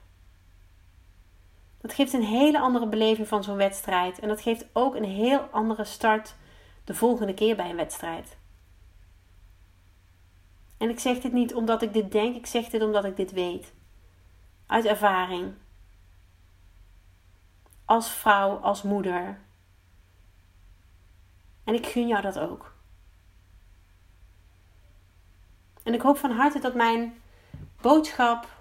Dat 1.81 1.93
geeft 1.93 2.13
een 2.13 2.23
hele 2.23 2.61
andere 2.61 2.89
beleving 2.89 3.29
van 3.29 3.45
zo'n 3.45 3.57
wedstrijd. 3.57 4.19
En 4.19 4.29
dat 4.29 4.41
geeft 4.41 4.67
ook 4.73 4.95
een 4.95 5.05
heel 5.05 5.41
andere 5.41 5.85
start 5.85 6.35
de 6.85 6.95
volgende 6.95 7.35
keer 7.35 7.57
bij 7.57 7.71
een 7.71 7.77
wedstrijd. 7.77 8.37
En 10.79 10.89
ik 10.89 10.99
zeg 10.99 11.19
dit 11.19 11.33
niet 11.33 11.55
omdat 11.55 11.83
ik 11.83 11.93
dit 11.93 12.13
denk, 12.13 12.37
ik 12.37 12.47
zeg 12.47 12.69
dit 12.69 12.83
omdat 12.83 13.05
ik 13.05 13.17
dit 13.17 13.33
weet. 13.33 13.73
Uit 14.67 14.85
ervaring. 14.85 15.55
Als 17.85 18.11
vrouw, 18.11 18.57
als 18.57 18.83
moeder, 18.83 19.47
En 21.65 21.75
ik 21.75 21.87
gun 21.87 22.07
jou 22.07 22.23
dat 22.23 22.39
ook. 22.39 22.75
En 25.83 25.95
ik 25.95 26.01
hoop 26.01 26.17
van 26.17 26.31
harte 26.31 26.59
dat 26.59 26.75
mijn 26.75 27.23
boodschap 27.81 28.58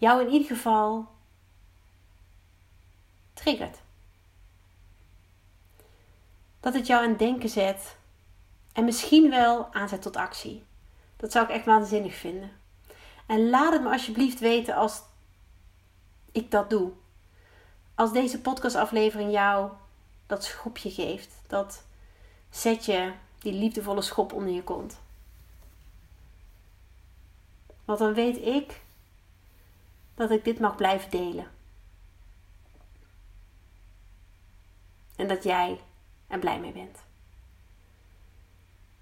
jou 0.00 0.20
in 0.26 0.32
ieder 0.32 0.48
geval 0.48 1.08
triggert. 3.32 3.78
Dat 6.60 6.74
het 6.74 6.86
jou 6.86 7.02
aan 7.02 7.08
het 7.08 7.18
denken 7.18 7.48
zet 7.48 7.96
en 8.72 8.84
misschien 8.84 9.30
wel 9.30 9.72
aanzet 9.72 10.02
tot 10.02 10.16
actie. 10.16 10.64
Dat 11.16 11.32
zou 11.32 11.44
ik 11.44 11.50
echt 11.50 11.64
waanzinnig 11.64 12.14
vinden. 12.14 12.50
En 13.26 13.50
laat 13.50 13.72
het 13.72 13.82
me 13.82 13.90
alsjeblieft 13.90 14.40
weten 14.40 14.74
als 14.74 15.02
ik 16.32 16.50
dat 16.50 16.70
doe. 16.70 16.92
Als 17.94 18.12
deze 18.12 18.40
podcastaflevering 18.40 19.32
jou 19.32 19.70
dat 20.26 20.44
schopje 20.44 20.90
geeft, 20.90 21.34
dat 21.46 21.82
zetje, 22.50 23.14
die 23.38 23.52
liefdevolle 23.52 24.02
schop 24.02 24.32
onder 24.32 24.54
je 24.54 24.62
kont. 24.62 24.98
Want 27.84 27.98
dan 27.98 28.14
weet 28.14 28.36
ik 28.36 28.80
dat 30.20 30.30
ik 30.30 30.44
dit 30.44 30.60
mag 30.60 30.76
blijven 30.76 31.10
delen. 31.10 31.50
En 35.16 35.28
dat 35.28 35.42
jij 35.44 35.80
er 36.26 36.38
blij 36.38 36.60
mee 36.60 36.72
bent. 36.72 36.98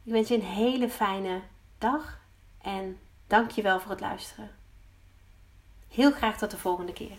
Ik 0.02 0.12
wens 0.12 0.28
je 0.28 0.35
een 0.35 0.42
hele 0.42 0.88
fijne 0.88 1.42
dag 1.78 2.20
en 2.59 2.98
dank 3.26 3.50
je 3.50 3.62
wel 3.62 3.81
voor 3.81 3.90
het 3.90 4.00
luisteren. 4.00 4.50
Heel 5.88 6.12
graag 6.12 6.38
tot 6.38 6.50
de 6.50 6.59
volgende 6.59 6.92
keer. 6.92 7.18